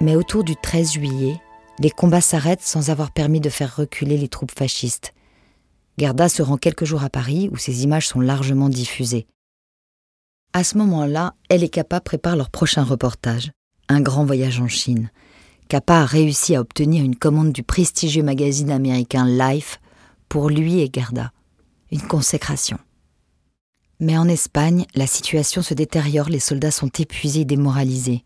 Mais 0.00 0.16
autour 0.16 0.42
du 0.42 0.56
13 0.56 0.92
juillet, 0.92 1.40
les 1.78 1.90
combats 1.90 2.20
s'arrêtent 2.20 2.62
sans 2.62 2.90
avoir 2.90 3.12
permis 3.12 3.40
de 3.40 3.48
faire 3.48 3.76
reculer 3.76 4.16
les 4.16 4.28
troupes 4.28 4.56
fascistes. 4.56 5.14
Gerda 5.96 6.28
se 6.28 6.42
rend 6.42 6.56
quelques 6.56 6.84
jours 6.84 7.04
à 7.04 7.10
Paris 7.10 7.48
où 7.52 7.56
ses 7.56 7.84
images 7.84 8.08
sont 8.08 8.20
largement 8.20 8.68
diffusées. 8.68 9.26
À 10.52 10.64
ce 10.64 10.76
moment-là, 10.78 11.34
elle 11.48 11.62
et 11.62 11.68
Kappa 11.68 12.00
préparent 12.00 12.36
leur 12.36 12.50
prochain 12.50 12.82
reportage, 12.82 13.52
un 13.88 14.00
grand 14.00 14.24
voyage 14.24 14.60
en 14.60 14.68
Chine. 14.68 15.10
Kappa 15.72 16.00
a 16.00 16.04
réussi 16.04 16.54
à 16.54 16.60
obtenir 16.60 17.02
une 17.02 17.16
commande 17.16 17.50
du 17.50 17.62
prestigieux 17.62 18.22
magazine 18.22 18.70
américain 18.70 19.26
Life 19.26 19.80
pour 20.28 20.50
lui 20.50 20.80
et 20.80 20.90
Gerda. 20.92 21.32
Une 21.90 22.02
consécration. 22.02 22.76
Mais 23.98 24.18
en 24.18 24.28
Espagne, 24.28 24.84
la 24.94 25.06
situation 25.06 25.62
se 25.62 25.72
détériore, 25.72 26.28
les 26.28 26.40
soldats 26.40 26.70
sont 26.70 26.90
épuisés 26.98 27.40
et 27.40 27.44
démoralisés. 27.46 28.22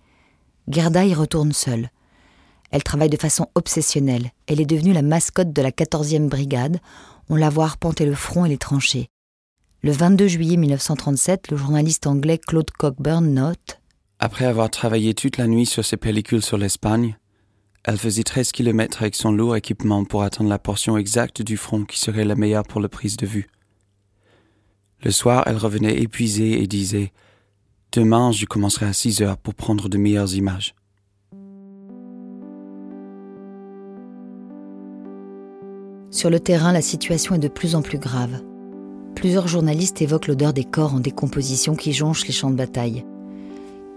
Gerda 0.66 1.04
y 1.04 1.14
retourne 1.14 1.52
seule. 1.52 1.90
Elle 2.72 2.82
travaille 2.82 3.10
de 3.10 3.16
façon 3.16 3.46
obsessionnelle. 3.54 4.32
Elle 4.48 4.60
est 4.60 4.66
devenue 4.66 4.92
la 4.92 5.02
mascotte 5.02 5.52
de 5.52 5.62
la 5.62 5.70
14e 5.70 6.28
brigade. 6.28 6.80
On 7.28 7.36
la 7.36 7.48
voit 7.48 7.66
arpenter 7.66 8.06
le 8.06 8.16
front 8.16 8.44
et 8.44 8.48
les 8.48 8.58
tranchées. 8.58 9.08
Le 9.82 9.92
22 9.92 10.26
juillet 10.26 10.56
1937, 10.56 11.52
le 11.52 11.56
journaliste 11.56 12.08
anglais 12.08 12.38
Claude 12.38 12.72
Cockburn 12.72 13.24
note 13.24 13.80
Après 14.18 14.46
avoir 14.46 14.68
travaillé 14.68 15.14
toute 15.14 15.36
la 15.36 15.46
nuit 15.46 15.66
sur 15.66 15.84
ses 15.84 15.96
pellicules 15.96 16.42
sur 16.42 16.58
l'Espagne, 16.58 17.16
elle 17.86 17.98
faisait 17.98 18.24
13 18.24 18.50
km 18.50 19.02
avec 19.02 19.14
son 19.14 19.30
lourd 19.30 19.54
équipement 19.54 20.04
pour 20.04 20.24
atteindre 20.24 20.50
la 20.50 20.58
portion 20.58 20.98
exacte 20.98 21.40
du 21.40 21.56
front 21.56 21.84
qui 21.84 22.00
serait 22.00 22.24
la 22.24 22.34
meilleure 22.34 22.64
pour 22.64 22.80
la 22.80 22.88
prise 22.88 23.16
de 23.16 23.26
vue. 23.26 23.46
Le 25.04 25.12
soir, 25.12 25.44
elle 25.46 25.56
revenait 25.56 26.02
épuisée 26.02 26.60
et 26.60 26.66
disait 26.66 27.12
Demain, 27.92 28.32
je 28.32 28.44
commencerai 28.44 28.86
à 28.86 28.92
6 28.92 29.22
heures 29.22 29.38
pour 29.38 29.54
prendre 29.54 29.88
de 29.88 29.98
meilleures 29.98 30.34
images. 30.34 30.74
Sur 36.10 36.28
le 36.28 36.40
terrain, 36.40 36.72
la 36.72 36.82
situation 36.82 37.36
est 37.36 37.38
de 37.40 37.46
plus 37.46 37.76
en 37.76 37.82
plus 37.82 37.98
grave. 37.98 38.42
Plusieurs 39.14 39.46
journalistes 39.46 40.02
évoquent 40.02 40.26
l'odeur 40.26 40.52
des 40.52 40.64
corps 40.64 40.94
en 40.94 41.00
décomposition 41.00 41.76
qui 41.76 41.92
jonchent 41.92 42.26
les 42.26 42.32
champs 42.32 42.50
de 42.50 42.56
bataille. 42.56 43.04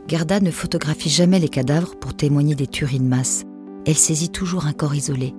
Gerda 0.07 0.39
ne 0.39 0.51
photographie 0.51 1.09
jamais 1.09 1.39
les 1.39 1.49
cadavres 1.49 1.97
pour 1.97 2.15
témoigner 2.15 2.53
des 2.53 2.67
tueries 2.67 2.99
de 2.99 3.03
masse 3.03 3.45
elle 3.85 3.97
saisit 3.97 4.29
toujours 4.29 4.65
un 4.65 4.73
corps 4.73 4.95
isolé, 4.95 5.33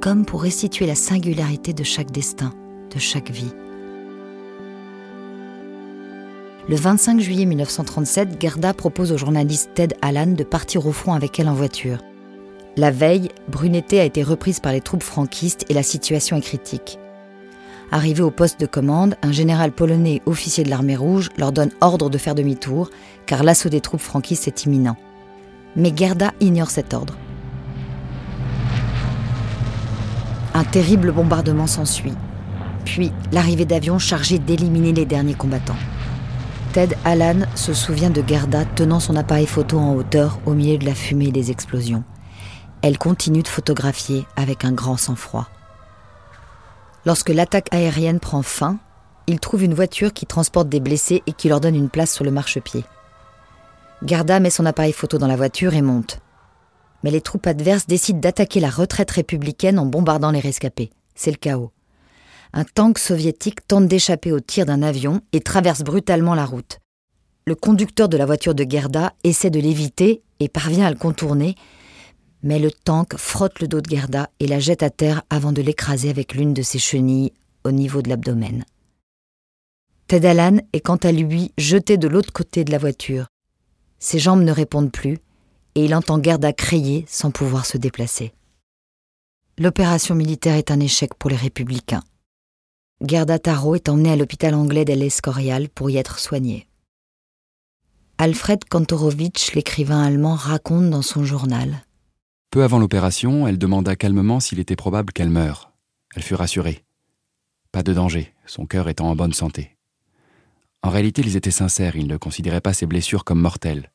comme 0.00 0.24
pour 0.24 0.42
restituer 0.42 0.86
la 0.86 0.94
singularité 0.94 1.72
de 1.72 1.84
chaque 1.84 2.10
destin, 2.10 2.52
de 2.94 2.98
chaque 2.98 3.30
vie. 3.30 3.52
Le 6.68 6.76
25 6.76 7.20
juillet 7.20 7.44
1937, 7.44 8.40
Gerda 8.40 8.72
propose 8.72 9.10
au 9.10 9.18
journaliste 9.18 9.70
Ted 9.74 9.96
Allan 10.00 10.28
de 10.28 10.44
partir 10.44 10.86
au 10.86 10.92
front 10.92 11.12
avec 11.12 11.40
elle 11.40 11.48
en 11.48 11.54
voiture. 11.54 11.98
La 12.76 12.90
veille, 12.90 13.28
Brunete 13.48 13.94
a 13.94 14.04
été 14.04 14.22
reprise 14.22 14.60
par 14.60 14.72
les 14.72 14.80
troupes 14.80 15.02
franquistes 15.02 15.66
et 15.68 15.74
la 15.74 15.82
situation 15.82 16.36
est 16.36 16.42
critique. 16.42 16.98
Arrivé 17.90 18.22
au 18.22 18.30
poste 18.30 18.58
de 18.58 18.66
commande, 18.66 19.16
un 19.22 19.32
général 19.32 19.72
polonais 19.72 20.22
officier 20.24 20.64
de 20.64 20.70
l'armée 20.70 20.96
rouge 20.96 21.28
leur 21.36 21.52
donne 21.52 21.72
ordre 21.82 22.08
de 22.08 22.16
faire 22.16 22.34
demi-tour, 22.34 22.90
car 23.26 23.42
l'assaut 23.42 23.68
des 23.68 23.82
troupes 23.82 24.00
franquistes 24.00 24.48
est 24.48 24.64
imminent. 24.64 24.96
Mais 25.76 25.92
Gerda 25.94 26.32
ignore 26.40 26.70
cet 26.70 26.94
ordre. 26.94 27.18
Un 30.54 30.64
terrible 30.64 31.12
bombardement 31.12 31.66
s'ensuit, 31.66 32.12
puis 32.84 33.10
l'arrivée 33.32 33.64
d'avions 33.64 33.98
chargés 33.98 34.38
d'éliminer 34.38 34.92
les 34.92 35.06
derniers 35.06 35.34
combattants. 35.34 35.76
Ted 36.74 36.96
Allan 37.04 37.46
se 37.54 37.72
souvient 37.72 38.10
de 38.10 38.22
Gerda 38.26 38.64
tenant 38.64 39.00
son 39.00 39.16
appareil 39.16 39.46
photo 39.46 39.78
en 39.78 39.94
hauteur 39.94 40.38
au 40.44 40.52
milieu 40.52 40.78
de 40.78 40.84
la 40.84 40.94
fumée 40.94 41.28
et 41.28 41.32
des 41.32 41.50
explosions. 41.50 42.04
Elle 42.82 42.98
continue 42.98 43.42
de 43.42 43.48
photographier 43.48 44.26
avec 44.36 44.64
un 44.64 44.72
grand 44.72 44.96
sang-froid. 44.96 45.48
Lorsque 47.06 47.30
l'attaque 47.30 47.68
aérienne 47.72 48.20
prend 48.20 48.42
fin, 48.42 48.78
il 49.26 49.40
trouve 49.40 49.62
une 49.62 49.74
voiture 49.74 50.12
qui 50.12 50.26
transporte 50.26 50.68
des 50.68 50.80
blessés 50.80 51.22
et 51.26 51.32
qui 51.32 51.48
leur 51.48 51.60
donne 51.60 51.76
une 51.76 51.90
place 51.90 52.12
sur 52.12 52.24
le 52.24 52.30
marchepied. 52.30 52.84
Gerda 54.04 54.40
met 54.40 54.50
son 54.50 54.66
appareil 54.66 54.92
photo 54.92 55.16
dans 55.16 55.26
la 55.28 55.36
voiture 55.36 55.74
et 55.74 55.82
monte 55.82 56.20
mais 57.02 57.10
les 57.10 57.20
troupes 57.20 57.46
adverses 57.46 57.86
décident 57.86 58.20
d'attaquer 58.20 58.60
la 58.60 58.70
retraite 58.70 59.10
républicaine 59.10 59.78
en 59.78 59.86
bombardant 59.86 60.30
les 60.30 60.40
rescapés. 60.40 60.90
C'est 61.14 61.30
le 61.30 61.36
chaos. 61.36 61.72
Un 62.52 62.64
tank 62.64 62.98
soviétique 62.98 63.66
tente 63.66 63.86
d'échapper 63.86 64.32
au 64.32 64.40
tir 64.40 64.66
d'un 64.66 64.82
avion 64.82 65.20
et 65.32 65.40
traverse 65.40 65.82
brutalement 65.82 66.34
la 66.34 66.44
route. 66.44 66.78
Le 67.46 67.54
conducteur 67.54 68.08
de 68.08 68.16
la 68.16 68.26
voiture 68.26 68.54
de 68.54 68.66
Gerda 68.68 69.14
essaie 69.24 69.50
de 69.50 69.58
l'éviter 69.58 70.22
et 70.38 70.48
parvient 70.48 70.86
à 70.86 70.90
le 70.90 70.96
contourner, 70.96 71.56
Mais 72.44 72.58
le 72.58 72.72
tank 72.72 73.16
frotte 73.16 73.60
le 73.60 73.68
dos 73.68 73.80
de 73.80 73.88
Gerda 73.88 74.28
et 74.40 74.48
la 74.48 74.58
jette 74.58 74.82
à 74.82 74.90
terre 74.90 75.22
avant 75.30 75.52
de 75.52 75.62
l'écraser 75.62 76.10
avec 76.10 76.34
l'une 76.34 76.52
de 76.52 76.62
ses 76.62 76.80
chenilles 76.80 77.32
au 77.64 77.70
niveau 77.70 78.02
de 78.02 78.08
l'abdomen. 78.08 78.64
Ted 80.08 80.26
Allan 80.26 80.58
est 80.72 80.80
quant 80.80 80.96
à 80.96 81.12
lui 81.12 81.52
jeté 81.56 81.96
de 81.96 82.08
l'autre 82.08 82.32
côté 82.32 82.64
de 82.64 82.72
la 82.72 82.78
voiture. 82.78 83.26
Ses 84.00 84.18
jambes 84.18 84.42
ne 84.42 84.50
répondent 84.50 84.90
plus 84.90 85.18
et 85.74 85.84
il 85.84 85.94
entend 85.94 86.22
Gerda 86.22 86.52
crier 86.52 87.04
sans 87.08 87.30
pouvoir 87.30 87.66
se 87.66 87.78
déplacer. 87.78 88.32
L'opération 89.58 90.14
militaire 90.14 90.56
est 90.56 90.70
un 90.70 90.80
échec 90.80 91.14
pour 91.14 91.30
les 91.30 91.36
républicains. 91.36 92.02
Gerda 93.00 93.38
Taro 93.38 93.74
est 93.74 93.88
emmenée 93.88 94.12
à 94.12 94.16
l'hôpital 94.16 94.54
anglais 94.54 94.84
d'El 94.84 95.02
Escorial 95.02 95.68
pour 95.68 95.90
y 95.90 95.96
être 95.96 96.18
soignée. 96.18 96.68
Alfred 98.18 98.64
Kantorowicz, 98.64 99.54
l'écrivain 99.54 100.02
allemand, 100.02 100.36
raconte 100.36 100.88
dans 100.90 101.02
son 101.02 101.24
journal. 101.24 101.84
Peu 102.50 102.62
avant 102.62 102.78
l'opération, 102.78 103.48
elle 103.48 103.58
demanda 103.58 103.96
calmement 103.96 104.38
s'il 104.38 104.60
était 104.60 104.76
probable 104.76 105.12
qu'elle 105.12 105.30
meure. 105.30 105.72
Elle 106.14 106.22
fut 106.22 106.34
rassurée. 106.34 106.84
Pas 107.72 107.82
de 107.82 107.92
danger, 107.92 108.32
son 108.46 108.66
cœur 108.66 108.88
étant 108.88 109.08
en 109.08 109.16
bonne 109.16 109.32
santé. 109.32 109.76
En 110.82 110.90
réalité, 110.90 111.22
ils 111.22 111.36
étaient 111.36 111.50
sincères, 111.50 111.96
ils 111.96 112.06
ne 112.06 112.16
considéraient 112.16 112.60
pas 112.60 112.74
ses 112.74 112.86
blessures 112.86 113.24
comme 113.24 113.40
mortelles. 113.40 113.90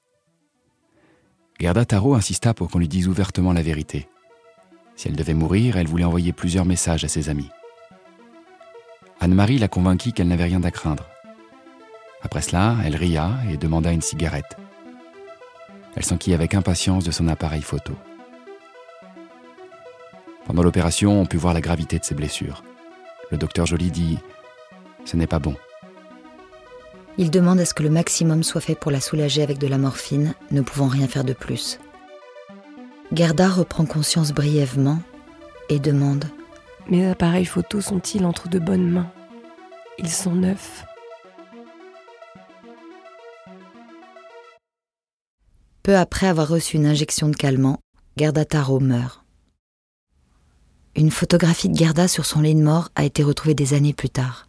Gerda 1.59 1.85
Taro 1.85 2.13
insista 2.13 2.53
pour 2.53 2.69
qu'on 2.69 2.77
lui 2.77 2.87
dise 2.87 3.07
ouvertement 3.07 3.51
la 3.51 3.63
vérité. 3.63 4.07
Si 4.95 5.07
elle 5.07 5.15
devait 5.15 5.33
mourir, 5.33 5.77
elle 5.77 5.87
voulait 5.87 6.03
envoyer 6.03 6.31
plusieurs 6.31 6.65
messages 6.65 7.03
à 7.03 7.07
ses 7.07 7.29
amis. 7.29 7.49
Anne-Marie 9.19 9.57
la 9.57 9.67
convainquit 9.67 10.13
qu'elle 10.13 10.27
n'avait 10.27 10.43
rien 10.43 10.63
à 10.63 10.69
craindre. 10.69 11.07
Après 12.21 12.41
cela, 12.41 12.75
elle 12.85 12.95
ria 12.95 13.31
et 13.51 13.57
demanda 13.57 13.91
une 13.91 14.01
cigarette. 14.01 14.55
Elle 15.95 16.05
s'enquit 16.05 16.35
avec 16.35 16.53
impatience 16.53 17.03
de 17.03 17.11
son 17.11 17.27
appareil 17.27 17.63
photo. 17.63 17.93
Pendant 20.45 20.61
l'opération, 20.61 21.19
on 21.19 21.25
put 21.25 21.37
voir 21.37 21.55
la 21.55 21.61
gravité 21.61 21.97
de 21.97 22.05
ses 22.05 22.15
blessures. 22.15 22.63
Le 23.31 23.37
docteur 23.37 23.65
Joly 23.65 23.89
dit 23.89 24.19
Ce 25.05 25.17
n'est 25.17 25.27
pas 25.27 25.39
bon. 25.39 25.55
Il 27.19 27.31
demande 27.31 27.59
à 27.59 27.65
ce 27.65 27.73
que 27.73 27.83
le 27.83 27.89
maximum 27.89 28.43
soit 28.43 28.61
fait 28.61 28.75
pour 28.75 28.91
la 28.91 29.01
soulager 29.01 29.41
avec 29.41 29.57
de 29.57 29.67
la 29.67 29.79
morphine, 29.79 30.35
ne 30.51 30.61
pouvant 30.61 30.87
rien 30.87 31.07
faire 31.07 31.23
de 31.23 31.33
plus. 31.33 31.79
Gerda 33.11 33.49
reprend 33.49 33.85
conscience 33.85 34.33
brièvement 34.33 34.99
et 35.69 35.79
demande 35.79 36.25
Mes 36.89 37.09
appareils 37.09 37.45
photos 37.45 37.85
sont-ils 37.85 38.25
entre 38.25 38.49
de 38.49 38.59
bonnes 38.59 38.89
mains? 38.89 39.11
Ils 39.97 40.11
sont 40.11 40.35
neufs. 40.35 40.85
Peu 45.81 45.95
après 45.95 46.27
avoir 46.27 46.49
reçu 46.49 46.75
une 46.75 46.85
injection 46.85 47.29
de 47.29 47.35
calmant, 47.35 47.79
Gerda 48.17 48.45
Taro 48.45 48.79
meurt. 48.79 49.23
Une 50.95 51.11
photographie 51.11 51.69
de 51.69 51.77
Gerda 51.77 52.07
sur 52.07 52.25
son 52.25 52.41
lit 52.41 52.55
de 52.55 52.61
mort 52.61 52.89
a 52.95 53.05
été 53.05 53.23
retrouvée 53.23 53.55
des 53.55 53.73
années 53.73 53.93
plus 53.93 54.09
tard. 54.09 54.47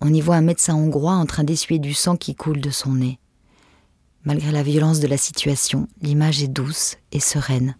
On 0.00 0.12
y 0.12 0.20
voit 0.20 0.36
un 0.36 0.42
médecin 0.42 0.74
hongrois 0.74 1.14
en 1.14 1.26
train 1.26 1.44
d'essuyer 1.44 1.78
du 1.78 1.94
sang 1.94 2.16
qui 2.16 2.34
coule 2.34 2.60
de 2.60 2.70
son 2.70 2.94
nez. 2.94 3.18
Malgré 4.24 4.52
la 4.52 4.62
violence 4.62 5.00
de 5.00 5.06
la 5.06 5.16
situation, 5.16 5.88
l'image 6.00 6.42
est 6.42 6.48
douce 6.48 6.96
et 7.12 7.20
sereine. 7.20 7.76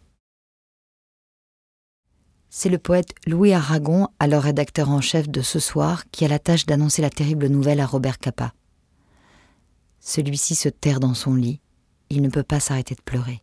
C'est 2.48 2.68
le 2.68 2.78
poète 2.78 3.14
Louis 3.26 3.52
Aragon, 3.52 4.08
alors 4.18 4.42
rédacteur 4.42 4.90
en 4.90 5.00
chef 5.00 5.28
de 5.28 5.40
Ce 5.40 5.58
Soir, 5.58 6.04
qui 6.10 6.24
a 6.24 6.28
la 6.28 6.38
tâche 6.38 6.66
d'annoncer 6.66 7.00
la 7.00 7.10
terrible 7.10 7.46
nouvelle 7.46 7.80
à 7.80 7.86
Robert 7.86 8.18
Capa. 8.18 8.52
Celui-ci 10.00 10.54
se 10.54 10.68
terre 10.68 11.00
dans 11.00 11.14
son 11.14 11.34
lit 11.34 11.60
il 12.10 12.22
ne 12.22 12.28
peut 12.28 12.42
pas 12.42 12.60
s'arrêter 12.60 12.94
de 12.94 13.02
pleurer. 13.02 13.42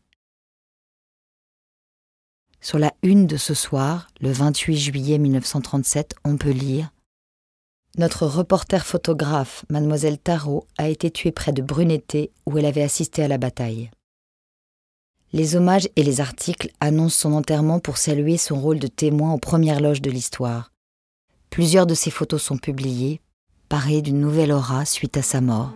Sur 2.59 2.79
la 2.79 2.93
une 3.01 3.27
de 3.27 3.37
ce 3.37 3.53
soir, 3.53 4.09
le 4.19 4.31
28 4.31 4.77
juillet 4.77 5.17
1937, 5.17 6.15
on 6.25 6.37
peut 6.37 6.51
lire 6.51 6.91
Notre 7.97 8.27
reporter 8.27 8.86
photographe, 8.86 9.65
mademoiselle 9.71 10.19
Tarot, 10.19 10.67
a 10.77 10.88
été 10.88 11.10
tuée 11.10 11.31
près 11.31 11.51
de 11.51 11.63
Brunetté 11.63 12.31
où 12.45 12.55
elle 12.60 12.65
avait 12.65 12.83
assisté 12.83 13.23
à 13.23 13.27
la 13.27 13.39
bataille. 13.39 13.89
Les 15.33 15.55
hommages 15.55 15.89
et 15.95 16.03
les 16.03 16.21
articles 16.21 16.69
annoncent 16.79 17.17
son 17.17 17.33
enterrement 17.33 17.79
pour 17.79 17.97
saluer 17.97 18.38
son 18.38 18.62
rôle 18.62 18.77
de 18.77 18.88
témoin 18.88 19.33
aux 19.33 19.39
premières 19.39 19.81
loges 19.81 20.03
de 20.03 20.12
l'histoire. 20.12 20.71
Plusieurs 21.49 21.88
de 21.88 21.95
ses 21.95 22.12
photos 22.12 22.43
sont 22.43 22.57
publiées, 22.57 23.19
parées 23.67 24.03
d'une 24.03 24.19
nouvelle 24.19 24.51
aura 24.51 24.86
suite 24.86 25.17
à 25.17 25.23
sa 25.23 25.41
mort. 25.41 25.73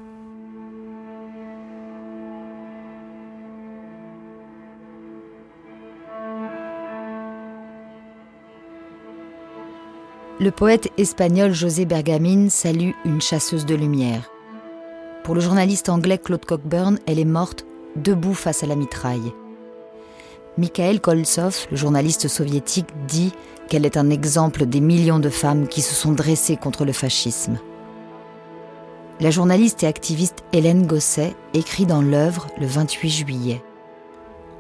Le 10.42 10.50
poète 10.50 10.90
espagnol 10.98 11.54
José 11.54 11.86
Bergamin 11.86 12.50
salue 12.50 12.94
une 13.06 13.22
chasseuse 13.22 13.68
de 13.68 13.76
lumière. 13.76 14.32
Pour 15.24 15.36
le 15.36 15.40
journaliste 15.40 15.88
anglais 15.88 16.18
Claude 16.18 16.46
Cockburn, 16.46 16.98
elle 17.06 17.20
est 17.20 17.26
morte 17.26 17.64
debout 17.96 18.34
face 18.34 18.64
à 18.64 18.66
la 18.66 18.76
mitraille. 18.76 19.34
Mikhail 20.58 21.00
Koltsov, 21.00 21.68
le 21.70 21.78
journaliste 21.78 22.28
soviétique, 22.28 22.90
dit 23.08 23.34
qu'elle 23.70 23.86
est 23.86 23.98
un 23.98 24.10
exemple 24.10 24.66
des 24.66 24.82
millions 24.82 25.20
de 25.20 25.30
femmes 25.30 25.68
qui 25.68 25.84
se 25.84 25.94
sont 25.94 26.12
dressées 26.12 26.58
contre 26.58 26.86
le 26.86 26.92
fascisme. 26.92 27.60
La 29.20 29.30
journaliste 29.30 29.84
et 29.84 29.88
activiste 29.88 30.44
Hélène 30.54 30.88
Gosset 30.88 31.36
écrit 31.54 31.86
dans 31.86 32.02
l'œuvre 32.02 32.48
le 32.60 32.66
28 32.66 33.10
juillet. 33.12 33.62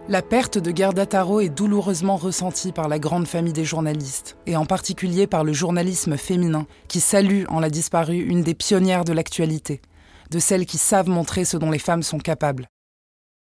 La 0.09 0.23
perte 0.23 0.57
de 0.57 0.75
Gerda 0.75 1.05
Taro 1.05 1.41
est 1.41 1.49
douloureusement 1.49 2.17
ressentie 2.17 2.71
par 2.71 2.87
la 2.89 2.97
grande 2.97 3.27
famille 3.27 3.53
des 3.53 3.63
journalistes, 3.63 4.35
et 4.47 4.57
en 4.57 4.65
particulier 4.65 5.27
par 5.27 5.43
le 5.43 5.53
journalisme 5.53 6.17
féminin, 6.17 6.65
qui 6.87 6.99
salue 6.99 7.43
en 7.49 7.59
la 7.59 7.69
disparue 7.69 8.19
une 8.21 8.41
des 8.41 8.55
pionnières 8.55 9.05
de 9.05 9.13
l'actualité, 9.13 9.79
de 10.31 10.39
celles 10.39 10.65
qui 10.65 10.79
savent 10.79 11.07
montrer 11.07 11.45
ce 11.45 11.55
dont 11.55 11.69
les 11.69 11.79
femmes 11.79 12.03
sont 12.03 12.17
capables. 12.17 12.67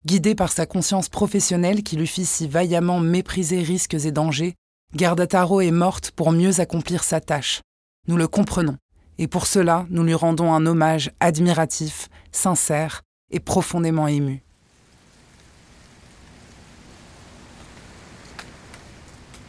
Guidée 0.07 0.35
par 0.35 0.51
sa 0.51 0.67
conscience 0.67 1.11
professionnelle 1.11 1.83
qui 1.83 1.97
lui 1.97 2.07
fit 2.07 2.25
si 2.25 2.49
vaillamment 2.49 3.01
mépriser 3.01 3.61
risques 3.61 3.95
et 3.95 4.11
dangers, 4.11 4.55
Gerda 4.95 5.27
Taro 5.27 5.61
est 5.61 5.71
morte 5.71 6.11
pour 6.13 6.33
mieux 6.33 6.61
accomplir 6.61 7.05
sa 7.05 7.21
tâche. 7.21 7.61
Nous 8.09 8.17
le 8.17 8.29
comprenons, 8.29 8.79
et 9.19 9.29
pour 9.29 9.47
cela 9.47 9.87
nous 9.91 10.05
lui 10.05 10.15
rendons 10.15 10.55
un 10.55 10.65
hommage 10.65 11.11
admiratif, 11.21 12.09
sincère 12.33 13.03
et 13.31 13.41
profondément 13.41 14.09
ému. 14.09 14.46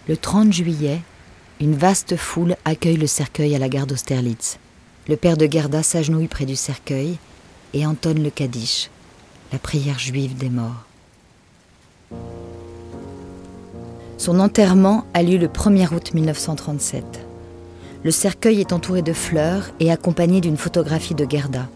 Le 0.08 0.16
30 0.16 0.54
juillet, 0.54 1.02
une 1.60 1.76
vaste 1.76 2.16
foule 2.16 2.56
accueille 2.64 2.96
le 2.96 3.08
cercueil 3.08 3.54
à 3.56 3.60
la 3.60 3.68
gare 3.68 3.88
d'Austerlitz. 3.88 4.58
Le 5.10 5.18
père 5.18 5.36
de 5.36 5.52
Gerda 5.52 5.84
s'agenouille 5.84 6.30
près 6.30 6.46
du 6.46 6.56
cercueil 6.56 7.18
et 7.74 7.86
entonne 7.86 8.24
le 8.24 8.30
Kaddish, 8.30 8.90
la 9.52 9.60
prière 9.60 10.00
juive 10.00 10.38
des 10.38 10.50
morts. 10.50 10.86
Son 14.18 14.40
enterrement 14.40 15.04
a 15.14 15.24
lieu 15.24 15.38
le 15.38 15.50
1er 15.50 15.94
août 15.94 16.14
1937. 16.14 17.04
Le 18.04 18.12
cercueil 18.12 18.62
est 18.62 18.72
entouré 18.72 19.02
de 19.02 19.12
fleurs 19.12 19.72
et 19.82 19.92
accompagné 19.92 20.40
d'une 20.40 20.58
photographie 20.58 21.16
de 21.16 21.30
Gerda. 21.30 21.68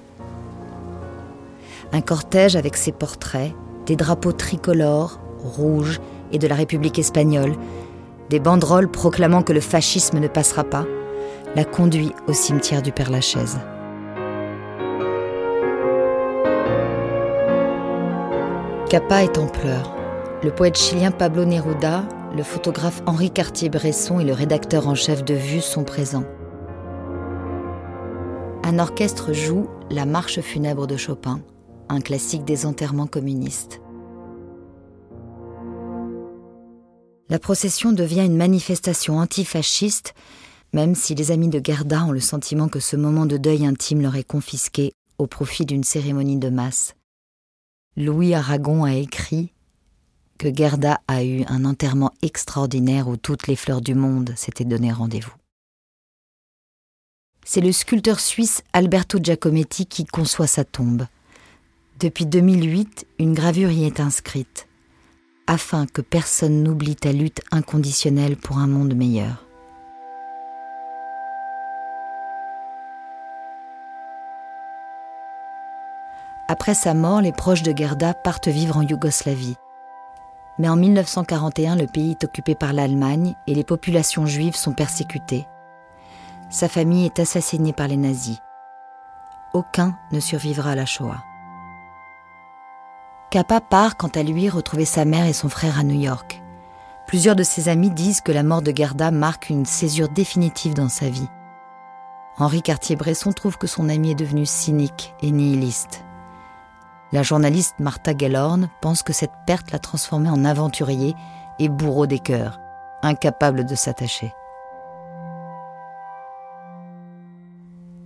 Un 1.92 2.00
cortège 2.02 2.56
avec 2.56 2.78
ses 2.78 2.94
portraits, 2.94 3.52
des 3.88 3.98
drapeaux 3.98 4.32
tricolores, 4.32 5.20
rouges 5.44 6.00
et 6.32 6.40
de 6.40 6.48
la 6.48 6.56
République 6.56 6.98
espagnole 6.98 7.58
des 8.32 8.40
banderoles 8.40 8.90
proclamant 8.90 9.44
que 9.44 9.52
le 9.52 9.60
fascisme 9.60 10.18
ne 10.18 10.30
passera 10.30 10.64
pas, 10.64 10.86
la 11.54 11.66
conduit 11.66 12.14
au 12.28 12.34
cimetière 12.34 12.82
du 12.82 12.94
Père-Lachaise. 12.94 13.60
Capa 18.90 19.24
est 19.24 19.38
en 19.38 19.48
pleurs. 19.48 19.94
Le 20.44 20.52
poète 20.52 20.78
chilien 20.78 21.12
Pablo 21.12 21.44
Neruda, 21.44 22.04
le 22.36 22.44
photographe 22.44 23.04
Henri 23.06 23.32
Cartier-Bresson 23.32 24.22
et 24.22 24.24
le 24.24 24.34
rédacteur 24.34 24.88
en 24.88 24.96
chef 24.96 25.26
de 25.26 25.34
Vue 25.34 25.62
sont 25.62 25.84
présents. 25.84 26.26
Un 28.64 28.80
orchestre 28.80 29.34
joue 29.34 29.68
La 29.90 30.06
marche 30.06 30.40
funèbre 30.40 30.88
de 30.88 30.96
Chopin, 30.96 31.42
un 31.90 32.00
classique 32.00 32.46
des 32.46 32.66
enterrements 32.66 33.08
communistes. 33.08 33.82
La 37.32 37.40
procession 37.40 37.94
devient 37.94 38.26
une 38.26 38.36
manifestation 38.36 39.18
antifasciste, 39.20 40.14
même 40.74 40.96
si 40.96 41.16
les 41.16 41.32
amis 41.32 41.48
de 41.48 41.62
Gerda 41.64 42.04
ont 42.04 42.12
le 42.12 42.20
sentiment 42.20 42.68
que 42.68 42.82
ce 42.82 42.98
moment 42.98 43.26
de 43.26 43.38
deuil 43.38 43.66
intime 43.66 44.02
leur 44.02 44.18
est 44.18 44.26
confisqué 44.26 44.92
au 45.18 45.28
profit 45.28 45.66
d'une 45.66 45.86
cérémonie 45.86 46.40
de 46.40 46.50
masse. 46.50 46.94
Louis 47.96 48.34
Aragon 48.34 48.84
a 48.84 48.96
écrit 48.96 49.54
que 50.40 50.54
Gerda 50.54 51.00
a 51.08 51.24
eu 51.24 51.46
un 51.48 51.64
enterrement 51.64 52.12
extraordinaire 52.22 53.08
où 53.08 53.16
toutes 53.16 53.48
les 53.48 53.56
fleurs 53.56 53.80
du 53.80 53.96
monde 53.96 54.34
s'étaient 54.36 54.66
donné 54.66 54.92
rendez-vous. 54.92 55.34
C'est 57.46 57.62
le 57.62 57.72
sculpteur 57.72 58.20
suisse 58.20 58.62
Alberto 58.74 59.20
Giacometti 59.24 59.86
qui 59.86 60.04
conçoit 60.04 60.48
sa 60.48 60.66
tombe. 60.66 61.08
Depuis 61.98 62.26
2008, 62.26 63.08
une 63.20 63.34
gravure 63.34 63.72
y 63.72 63.86
est 63.86 64.02
inscrite. 64.02 64.68
Afin 65.48 65.86
que 65.86 66.02
personne 66.02 66.64
n'oublie 66.64 66.96
ta 66.96 67.12
lutte 67.12 67.42
inconditionnelle 67.52 68.38
pour 68.38 68.58
un 68.58 68.68
monde 68.68 68.96
meilleur. 68.96 69.46
Après 76.48 76.74
sa 76.74 76.94
mort, 76.94 77.22
les 77.22 77.32
proches 77.32 77.64
de 77.64 77.76
Gerda 77.76 78.14
partent 78.14 78.50
vivre 78.50 78.76
en 78.76 78.82
Yougoslavie. 78.82 79.56
Mais 80.60 80.68
en 80.68 80.76
1941, 80.76 81.78
le 81.78 81.88
pays 81.88 82.12
est 82.12 82.26
occupé 82.26 82.56
par 82.56 82.74
l'Allemagne 82.74 83.36
et 83.48 83.56
les 83.56 83.64
populations 83.64 84.26
juives 84.26 84.58
sont 84.58 84.74
persécutées. 84.74 85.48
Sa 86.50 86.68
famille 86.68 87.06
est 87.06 87.20
assassinée 87.20 87.72
par 87.72 87.88
les 87.88 87.96
nazis. 87.96 88.40
Aucun 89.54 89.98
ne 90.12 90.20
survivra 90.20 90.72
à 90.72 90.76
la 90.76 90.86
Shoah. 90.86 91.24
Kappa 93.32 93.62
part 93.62 93.96
quant 93.96 94.10
à 94.10 94.24
lui 94.24 94.50
retrouver 94.50 94.84
sa 94.84 95.06
mère 95.06 95.26
et 95.26 95.32
son 95.32 95.48
frère 95.48 95.80
à 95.80 95.84
New 95.84 95.98
York. 95.98 96.44
Plusieurs 97.08 97.38
de 97.38 97.44
ses 97.44 97.70
amis 97.70 97.90
disent 97.90 98.20
que 98.20 98.34
la 98.34 98.44
mort 98.44 98.62
de 98.62 98.74
Gerda 98.76 99.10
marque 99.10 99.50
une 99.50 99.66
césure 99.66 100.10
définitive 100.10 100.74
dans 100.74 100.90
sa 100.90 101.08
vie. 101.08 101.30
Henri 102.38 102.62
Cartier-Bresson 102.62 103.32
trouve 103.32 103.58
que 103.58 103.68
son 103.68 103.88
ami 103.88 104.12
est 104.12 104.16
devenu 104.16 104.46
cynique 104.46 105.16
et 105.22 105.32
nihiliste. 105.32 106.04
La 107.14 107.24
journaliste 107.24 107.76
Martha 107.80 108.12
Gellhorn 108.18 108.70
pense 108.82 109.02
que 109.02 109.14
cette 109.14 109.32
perte 109.48 109.72
l'a 109.72 109.80
transformé 109.80 110.30
en 110.30 110.44
aventurier 110.44 111.16
et 111.58 111.70
bourreau 111.70 112.08
des 112.08 112.20
cœurs, 112.20 112.60
incapable 113.02 113.66
de 113.66 113.76
s'attacher. 113.76 114.34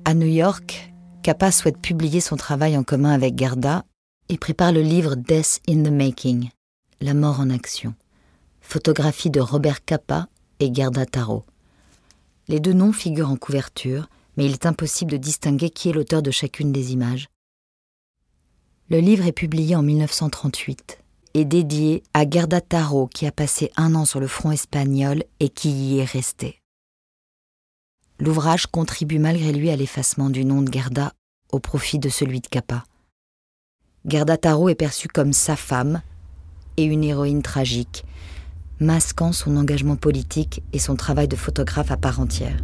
À 0.05 0.13
New 0.13 0.27
York, 0.27 0.93
Kappa 1.23 1.51
souhaite 1.51 1.81
publier 1.81 2.21
son 2.21 2.35
travail 2.35 2.77
en 2.77 2.83
commun 2.83 3.09
avec 3.09 3.35
Gerda 3.39 3.85
et 4.29 4.37
prépare 4.37 4.71
le 4.71 4.81
livre 4.81 5.15
Death 5.15 5.61
in 5.67 5.83
the 5.83 5.91
Making, 5.91 6.49
La 7.01 7.13
mort 7.13 7.39
en 7.39 7.49
action, 7.49 7.93
photographie 8.61 9.29
de 9.29 9.39
Robert 9.39 9.83
Capa 9.85 10.27
et 10.59 10.73
Gerda 10.73 11.05
Taro. 11.05 11.43
Les 12.47 12.59
deux 12.59 12.73
noms 12.73 12.93
figurent 12.93 13.29
en 13.29 13.37
couverture, 13.37 14.07
mais 14.37 14.45
il 14.45 14.53
est 14.53 14.65
impossible 14.65 15.11
de 15.11 15.17
distinguer 15.17 15.69
qui 15.69 15.89
est 15.89 15.93
l'auteur 15.93 16.21
de 16.21 16.31
chacune 16.31 16.71
des 16.71 16.93
images. 16.93 17.27
Le 18.89 18.99
livre 18.99 19.25
est 19.25 19.31
publié 19.31 19.75
en 19.75 19.81
1938 19.81 20.99
et 21.33 21.45
dédié 21.45 22.03
à 22.13 22.29
Gerda 22.29 22.61
Taro 22.61 23.07
qui 23.07 23.25
a 23.25 23.31
passé 23.31 23.71
un 23.77 23.95
an 23.95 24.05
sur 24.05 24.19
le 24.19 24.27
front 24.27 24.51
espagnol 24.51 25.23
et 25.39 25.49
qui 25.49 25.69
y 25.71 25.99
est 25.99 26.05
resté. 26.05 26.61
L'ouvrage 28.19 28.67
contribue 28.67 29.19
malgré 29.19 29.51
lui 29.51 29.69
à 29.69 29.75
l'effacement 29.75 30.29
du 30.29 30.45
nom 30.45 30.61
de 30.61 30.71
Gerda 30.71 31.13
au 31.51 31.59
profit 31.59 31.99
de 31.99 32.09
celui 32.09 32.39
de 32.39 32.47
Capa. 32.47 32.85
Gerda 34.07 34.37
Taro 34.37 34.69
est 34.69 34.75
perçue 34.75 35.07
comme 35.07 35.33
sa 35.33 35.55
femme 35.55 36.01
et 36.77 36.83
une 36.83 37.03
héroïne 37.03 37.41
tragique, 37.41 38.05
masquant 38.79 39.31
son 39.31 39.57
engagement 39.57 39.95
politique 39.95 40.61
et 40.73 40.79
son 40.79 40.95
travail 40.95 41.27
de 41.27 41.35
photographe 41.35 41.89
à 41.89 41.97
part 41.97 42.19
entière. 42.19 42.57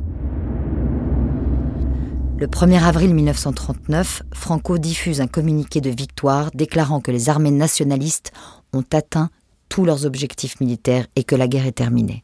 Le 2.37 2.47
1er 2.47 2.83
avril 2.83 3.13
1939, 3.15 4.23
Franco 4.33 4.77
diffuse 4.77 5.21
un 5.21 5.27
communiqué 5.27 5.81
de 5.81 5.89
victoire 5.89 6.51
déclarant 6.53 6.99
que 6.99 7.11
les 7.11 7.29
armées 7.29 7.51
nationalistes 7.51 8.31
ont 8.73 8.85
atteint 8.93 9.29
tous 9.67 9.85
leurs 9.85 10.05
objectifs 10.05 10.59
militaires 10.59 11.07
et 11.15 11.23
que 11.23 11.35
la 11.35 11.47
guerre 11.47 11.65
est 11.65 11.71
terminée. 11.71 12.23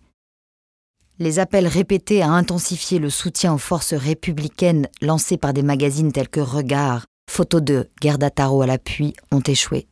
Les 1.18 1.40
appels 1.40 1.68
répétés 1.68 2.22
à 2.22 2.30
intensifier 2.30 3.00
le 3.00 3.10
soutien 3.10 3.54
aux 3.54 3.60
forces 3.60 3.96
républicaines 3.96 4.88
lancés 5.02 5.38
par 5.38 5.54
des 5.54 5.64
magazines 5.64 6.12
tels 6.12 6.30
que 6.30 6.40
Regard 6.40 7.06
photos 7.28 7.62
de 7.62 7.88
Gerdataro 8.02 8.62
à 8.62 8.68
l'appui, 8.68 9.14
ont 9.32 9.42
échoué. 9.42 9.88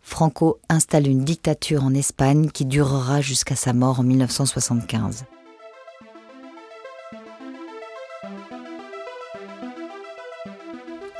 Franco 0.00 0.58
installe 0.70 1.06
une 1.06 1.24
dictature 1.24 1.84
en 1.84 1.92
Espagne 1.92 2.48
qui 2.50 2.64
durera 2.64 3.20
jusqu'à 3.20 3.56
sa 3.56 3.74
mort 3.74 4.00
en 4.00 4.04
1975. 4.04 5.26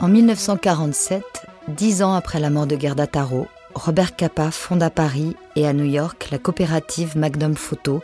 En 0.00 0.08
1947, 0.08 1.24
dix 1.76 2.02
ans 2.02 2.14
après 2.14 2.38
la 2.38 2.50
mort 2.50 2.66
de 2.66 2.80
Gerdataro, 2.80 3.48
Robert 3.74 4.16
Capa 4.16 4.50
fonde 4.50 4.82
à 4.82 4.90
Paris 4.90 5.36
et 5.56 5.66
à 5.66 5.72
New 5.72 5.84
York 5.84 6.28
la 6.30 6.38
coopérative 6.38 7.18
Magnum 7.18 7.56
Photo 7.56 8.00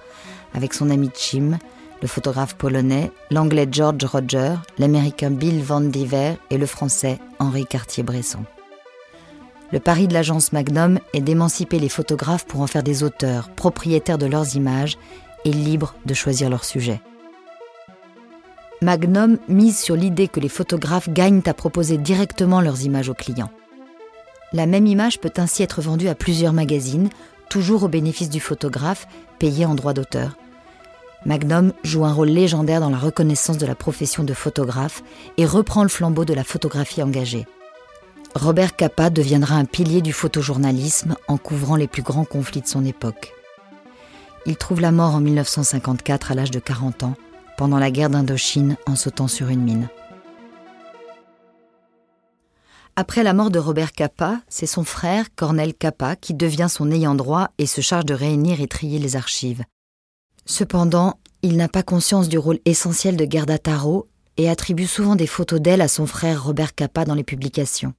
avec 0.55 0.75
son 0.75 0.91
ami 0.91 1.11
Chim, 1.15 1.59
le 2.05 2.09
photographe 2.09 2.53
polonais, 2.57 3.11
l'anglais 3.31 3.67
George 3.71 4.05
Roger, 4.05 4.57
l'américain 4.77 5.31
Bill 5.31 5.63
Van 5.63 5.81
Diver 5.81 6.35
et 6.51 6.59
le 6.59 6.67
français 6.67 7.19
Henri 7.39 7.65
Cartier-Bresson. 7.65 8.41
Le 9.73 9.81
pari 9.81 10.07
de 10.07 10.13
l'agence 10.13 10.53
Magnum 10.53 10.99
est 11.15 11.23
d'émanciper 11.23 11.79
les 11.79 11.89
photographes 11.89 12.45
pour 12.45 12.61
en 12.61 12.67
faire 12.67 12.83
des 12.83 13.05
auteurs, 13.05 13.49
propriétaires 13.49 14.19
de 14.19 14.27
leurs 14.27 14.55
images 14.55 14.99
et 15.47 15.51
libres 15.51 15.95
de 16.05 16.13
choisir 16.13 16.51
leur 16.51 16.67
sujet. 16.67 17.01
Magnum 18.83 19.39
mise 19.49 19.79
sur 19.79 19.97
l'idée 19.97 20.29
que 20.29 20.41
les 20.41 20.51
photographes 20.51 21.09
gagnent 21.09 21.41
à 21.47 21.55
proposer 21.55 21.97
directement 21.97 22.61
leurs 22.61 22.83
images 22.83 23.09
aux 23.09 23.15
clients. 23.15 23.51
La 24.53 24.67
même 24.67 24.87
image 24.87 25.21
peut 25.21 25.33
ainsi 25.39 25.63
être 25.63 25.81
vendue 25.81 26.09
à 26.09 26.15
plusieurs 26.15 26.53
magazines, 26.53 27.09
toujours 27.49 27.85
au 27.85 27.89
bénéfice 27.89 28.29
du 28.29 28.41
photographe, 28.41 29.09
payé 29.39 29.65
en 29.65 29.75
droit 29.75 29.95
d'auteur. 29.95 30.37
Magnum 31.27 31.73
joue 31.83 32.05
un 32.05 32.13
rôle 32.13 32.29
légendaire 32.29 32.81
dans 32.81 32.91
la 32.91 32.99
reconnaissance 32.99 33.57
de 33.57 33.67
la 33.67 33.75
profession 33.75 34.25
de 34.25 34.35
photographe 34.35 35.03
et 35.39 35.47
reprend 35.47 35.83
le 35.83 35.89
flambeau 35.89 36.25
de 36.25 36.35
la 36.35 36.45
photographie 36.45 37.03
engagée. 37.03 37.47
Robert 38.35 38.77
Capa 38.77 39.11
deviendra 39.11 39.55
un 39.55 39.65
pilier 39.65 40.03
du 40.03 40.13
photojournalisme 40.13 41.17
en 41.29 41.39
couvrant 41.39 41.77
les 41.77 41.87
plus 41.87 42.03
grands 42.03 42.25
conflits 42.25 42.61
de 42.61 42.67
son 42.67 42.85
époque. 42.85 43.33
Il 44.45 44.57
trouve 44.57 44.81
la 44.81 44.93
mort 44.93 45.15
en 45.15 45.21
1954 45.21 46.33
à 46.33 46.35
l'âge 46.35 46.51
de 46.51 46.59
40 46.59 47.05
ans, 47.05 47.15
pendant 47.57 47.79
la 47.79 47.91
guerre 47.91 48.11
d'Indochine 48.11 48.77
en 48.87 48.97
sautant 48.97 49.29
sur 49.29 49.49
une 49.49 49.63
mine. 49.63 49.89
Après 52.97 53.23
la 53.23 53.33
mort 53.33 53.51
de 53.51 53.59
Robert 53.59 53.93
Capa, 53.93 54.41
c'est 54.49 54.67
son 54.67 54.85
frère, 54.85 55.27
Cornel 55.35 55.73
Capa, 55.75 56.15
qui 56.17 56.35
devient 56.35 56.69
son 56.69 56.91
ayant 56.91 57.15
droit 57.15 57.49
et 57.59 57.67
se 57.67 57.81
charge 57.81 58.05
de 58.05 58.15
réunir 58.15 58.61
et 58.61 58.69
trier 58.69 58.99
les 58.99 59.17
archives. 59.17 59.65
Cependant, 60.47 61.19
il 61.43 61.57
n'a 61.57 61.69
pas 61.69 61.83
conscience 61.83 62.29
du 62.29 62.39
rôle 62.39 62.59
essentiel 62.65 63.17
de 63.17 63.27
Gerda 63.31 63.59
Taro 63.59 64.09
et 64.37 64.49
attribue 64.49 64.87
souvent 64.87 65.17
des 65.17 65.27
photos 65.27 65.61
d'elle 65.61 65.81
à 65.81 65.89
son 65.89 66.07
frère 66.07 66.45
Robert 66.45 66.75
Capa 66.75 67.05
dans 67.05 67.15
les 67.15 67.25
publications. 67.25 67.95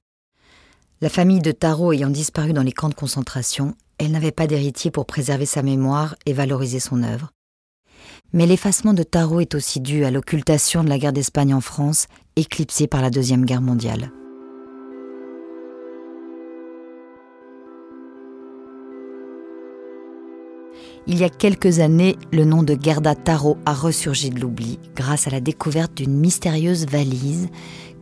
La 1.00 1.08
famille 1.08 1.40
de 1.40 1.52
Taro 1.52 1.92
ayant 1.92 2.10
disparu 2.10 2.52
dans 2.52 2.62
les 2.62 2.72
camps 2.72 2.88
de 2.88 2.94
concentration, 2.94 3.74
elle 3.98 4.10
n'avait 4.10 4.32
pas 4.32 4.46
d'héritier 4.46 4.90
pour 4.90 5.06
préserver 5.06 5.46
sa 5.46 5.62
mémoire 5.62 6.14
et 6.26 6.32
valoriser 6.32 6.80
son 6.80 7.02
œuvre. 7.02 7.32
Mais 8.32 8.46
l'effacement 8.46 8.94
de 8.94 9.02
Taro 9.02 9.40
est 9.40 9.54
aussi 9.54 9.80
dû 9.80 10.04
à 10.04 10.10
l'occultation 10.10 10.84
de 10.84 10.88
la 10.88 10.98
guerre 10.98 11.12
d'Espagne 11.12 11.54
en 11.54 11.60
France, 11.60 12.06
éclipsée 12.36 12.86
par 12.86 13.02
la 13.02 13.10
Deuxième 13.10 13.44
Guerre 13.44 13.62
mondiale. 13.62 14.10
Il 21.08 21.18
y 21.18 21.24
a 21.24 21.28
quelques 21.28 21.78
années, 21.78 22.18
le 22.32 22.44
nom 22.44 22.64
de 22.64 22.76
Gerda 22.80 23.14
Taro 23.14 23.58
a 23.64 23.72
ressurgi 23.72 24.30
de 24.30 24.40
l'oubli 24.40 24.80
grâce 24.96 25.28
à 25.28 25.30
la 25.30 25.40
découverte 25.40 25.94
d'une 25.94 26.18
mystérieuse 26.18 26.86
valise 26.86 27.48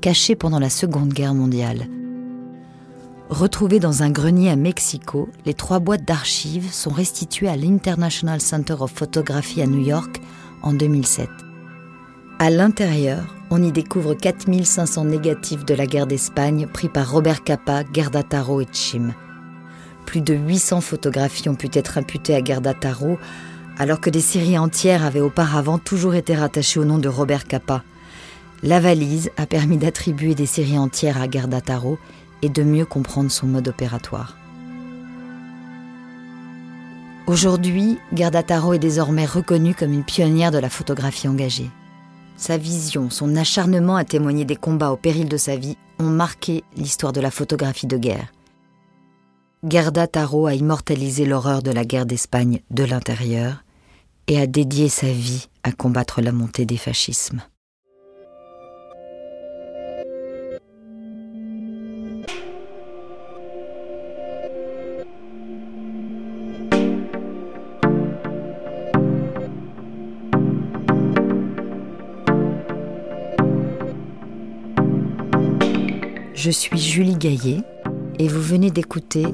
cachée 0.01 0.37
pendant 0.37 0.59
la 0.59 0.71
Seconde 0.71 1.13
Guerre 1.13 1.35
mondiale. 1.35 1.87
Retrouvées 3.29 3.79
dans 3.79 4.03
un 4.03 4.11
grenier 4.11 4.49
à 4.49 4.57
Mexico, 4.57 5.29
les 5.45 5.53
trois 5.53 5.81
boîtes 5.81 6.07
d'archives 6.07 6.73
sont 6.73 6.91
restituées 6.91 7.49
à 7.49 7.57
l'International 7.57 8.41
Center 8.41 8.77
of 8.81 8.93
Photography 8.93 9.61
à 9.61 9.67
New 9.67 9.85
York 9.85 10.23
en 10.63 10.73
2007. 10.73 11.29
À 12.39 12.49
l'intérieur, 12.49 13.35
on 13.51 13.63
y 13.63 13.71
découvre 13.71 14.15
4500 14.15 15.05
négatifs 15.05 15.67
de 15.67 15.75
la 15.75 15.87
guerre 15.87 16.07
d'Espagne 16.07 16.67
pris 16.73 16.89
par 16.89 17.11
Robert 17.11 17.45
Capa, 17.45 17.83
Gerda 17.93 18.23
Taro 18.23 18.63
et 18.63 18.67
Chim. 18.73 19.15
Plus 20.07 20.21
de 20.21 20.35
800 20.35 20.81
photographies 20.81 21.49
ont 21.49 21.55
pu 21.55 21.69
être 21.73 21.99
imputées 21.99 22.35
à 22.35 22.45
Gerda 22.45 22.75
Taro, 22.75 23.19
alors 23.79 24.01
que 24.01 24.11
des 24.11 24.21
séries 24.21 24.59
entières 24.59 25.05
avaient 25.05 25.21
auparavant 25.21 25.79
toujours 25.79 26.15
été 26.15 26.35
rattachées 26.35 26.81
au 26.81 26.85
nom 26.85 26.99
de 26.99 27.09
Robert 27.09 27.47
Capa. 27.47 27.83
La 28.63 28.81
valise 28.81 29.31
a 29.37 29.47
permis 29.47 29.77
d'attribuer 29.77 30.35
des 30.35 30.47
séries 30.47 30.79
entières 30.79 31.21
à 31.21 31.29
Gerda 31.29 31.61
Taro 31.61 31.99
et 32.43 32.49
de 32.49 32.63
mieux 32.63 32.87
comprendre 32.87 33.31
son 33.31 33.47
mode 33.47 33.69
opératoire. 33.69 34.37
Aujourd'hui, 37.27 37.99
Gerda 38.13 38.43
Taro 38.43 38.75
est 38.75 38.79
désormais 38.79 39.25
reconnue 39.25 39.75
comme 39.75 39.93
une 39.93 40.05
pionnière 40.05 40.51
de 40.51 40.59
la 40.59 40.69
photographie 40.69 41.27
engagée. 41.27 41.71
Sa 42.37 42.59
vision, 42.59 43.11
son 43.11 43.35
acharnement 43.37 43.97
à 43.97 44.05
témoigner 44.05 44.45
des 44.45 44.57
combats 44.57 44.91
au 44.91 44.97
péril 44.97 45.29
de 45.29 45.37
sa 45.37 45.57
vie 45.57 45.79
ont 45.99 46.11
marqué 46.11 46.65
l'histoire 46.77 47.13
de 47.13 47.21
la 47.21 47.31
photographie 47.31 47.87
de 47.87 47.97
guerre. 47.97 48.27
Gerda 49.67 50.07
Taro 50.07 50.47
a 50.47 50.53
immortalisé 50.53 51.25
l'horreur 51.25 51.63
de 51.63 51.71
la 51.71 51.87
guerre 51.87 52.05
d'Espagne 52.05 52.61
de 52.71 52.85
l'intérieur 52.85 53.65
et 54.27 54.39
a 54.39 54.47
dédié 54.47 54.91
sa 54.91 55.07
vie 55.07 55.49
à 55.63 55.73
combattre 55.73 56.21
la 56.21 56.33
montée 56.33 56.67
des 56.67 56.77
fascismes. 56.77 57.41
Je 76.35 76.51
suis 76.51 76.79
Julie 76.79 77.17
Gaillet 77.17 77.63
et 78.19 78.29
vous 78.29 78.43
venez 78.43 78.71
d'écouter 78.71 79.25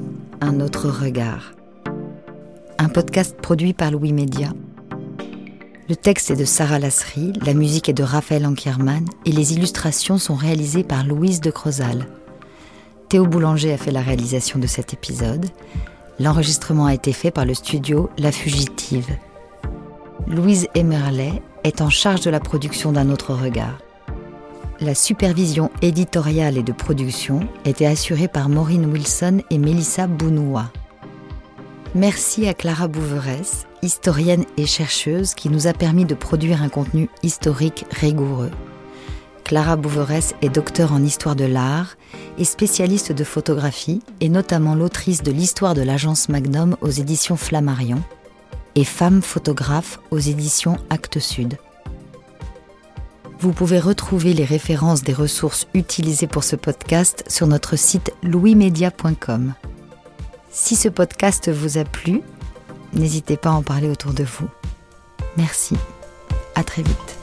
un 0.43 0.59
autre 0.59 0.89
regard. 0.89 1.53
Un 2.79 2.89
podcast 2.89 3.37
produit 3.39 3.73
par 3.73 3.91
Louis 3.91 4.11
Média. 4.11 4.49
Le 5.87 5.95
texte 5.95 6.31
est 6.31 6.35
de 6.35 6.45
Sarah 6.45 6.79
Lasserie, 6.79 7.31
la 7.45 7.53
musique 7.53 7.89
est 7.89 7.93
de 7.93 8.01
Raphaël 8.01 8.47
Ankierman 8.47 9.05
et 9.27 9.31
les 9.31 9.53
illustrations 9.53 10.17
sont 10.17 10.33
réalisées 10.33 10.83
par 10.83 11.05
Louise 11.05 11.41
de 11.41 11.51
Crozal. 11.51 12.07
Théo 13.07 13.27
Boulanger 13.27 13.71
a 13.71 13.77
fait 13.77 13.91
la 13.91 14.01
réalisation 14.01 14.57
de 14.57 14.65
cet 14.65 14.95
épisode. 14.95 15.45
L'enregistrement 16.19 16.87
a 16.87 16.95
été 16.95 17.13
fait 17.13 17.29
par 17.29 17.45
le 17.45 17.53
studio 17.53 18.09
La 18.17 18.31
Fugitive. 18.31 19.15
Louise 20.25 20.69
Emerlet 20.73 21.43
est 21.63 21.81
en 21.81 21.91
charge 21.91 22.21
de 22.21 22.31
la 22.31 22.39
production 22.39 22.91
d'un 22.91 23.11
autre 23.11 23.35
regard. 23.35 23.77
La 24.83 24.95
supervision 24.95 25.69
éditoriale 25.83 26.57
et 26.57 26.63
de 26.63 26.71
production 26.71 27.41
était 27.65 27.85
assurée 27.85 28.27
par 28.27 28.49
Maureen 28.49 28.91
Wilson 28.91 29.43
et 29.51 29.59
Melissa 29.59 30.07
Bounoua. 30.07 30.71
Merci 31.93 32.47
à 32.47 32.55
Clara 32.55 32.87
Bouveresse, 32.87 33.67
historienne 33.83 34.43
et 34.57 34.65
chercheuse 34.65 35.35
qui 35.35 35.49
nous 35.49 35.67
a 35.67 35.73
permis 35.73 36.05
de 36.05 36.15
produire 36.15 36.63
un 36.63 36.69
contenu 36.69 37.11
historique 37.21 37.85
rigoureux. 37.91 38.49
Clara 39.43 39.75
Bouveresse 39.75 40.33
est 40.41 40.49
docteur 40.49 40.93
en 40.93 41.03
histoire 41.03 41.35
de 41.35 41.45
l'art 41.45 41.95
et 42.39 42.43
spécialiste 42.43 43.11
de 43.11 43.23
photographie 43.23 44.01
et 44.19 44.29
notamment 44.29 44.73
l'autrice 44.73 45.21
de 45.21 45.31
l'histoire 45.31 45.75
de 45.75 45.83
l'agence 45.83 46.27
Magnum 46.27 46.75
aux 46.81 46.89
éditions 46.89 47.37
Flammarion 47.37 48.01
et 48.73 48.83
femme 48.83 49.21
photographe 49.21 49.99
aux 50.09 50.17
éditions 50.17 50.77
Actes 50.89 51.19
Sud. 51.19 51.59
Vous 53.41 53.53
pouvez 53.53 53.79
retrouver 53.79 54.35
les 54.35 54.45
références 54.45 55.01
des 55.01 55.13
ressources 55.13 55.67
utilisées 55.73 56.27
pour 56.27 56.43
ce 56.43 56.55
podcast 56.55 57.23
sur 57.27 57.47
notre 57.47 57.75
site 57.75 58.13
louismedia.com. 58.21 59.55
Si 60.51 60.75
ce 60.75 60.89
podcast 60.89 61.49
vous 61.49 61.79
a 61.79 61.83
plu, 61.83 62.21
n'hésitez 62.93 63.37
pas 63.37 63.49
à 63.49 63.53
en 63.53 63.63
parler 63.63 63.89
autour 63.89 64.13
de 64.13 64.23
vous. 64.23 64.47
Merci. 65.37 65.75
À 66.53 66.63
très 66.63 66.83
vite. 66.83 67.20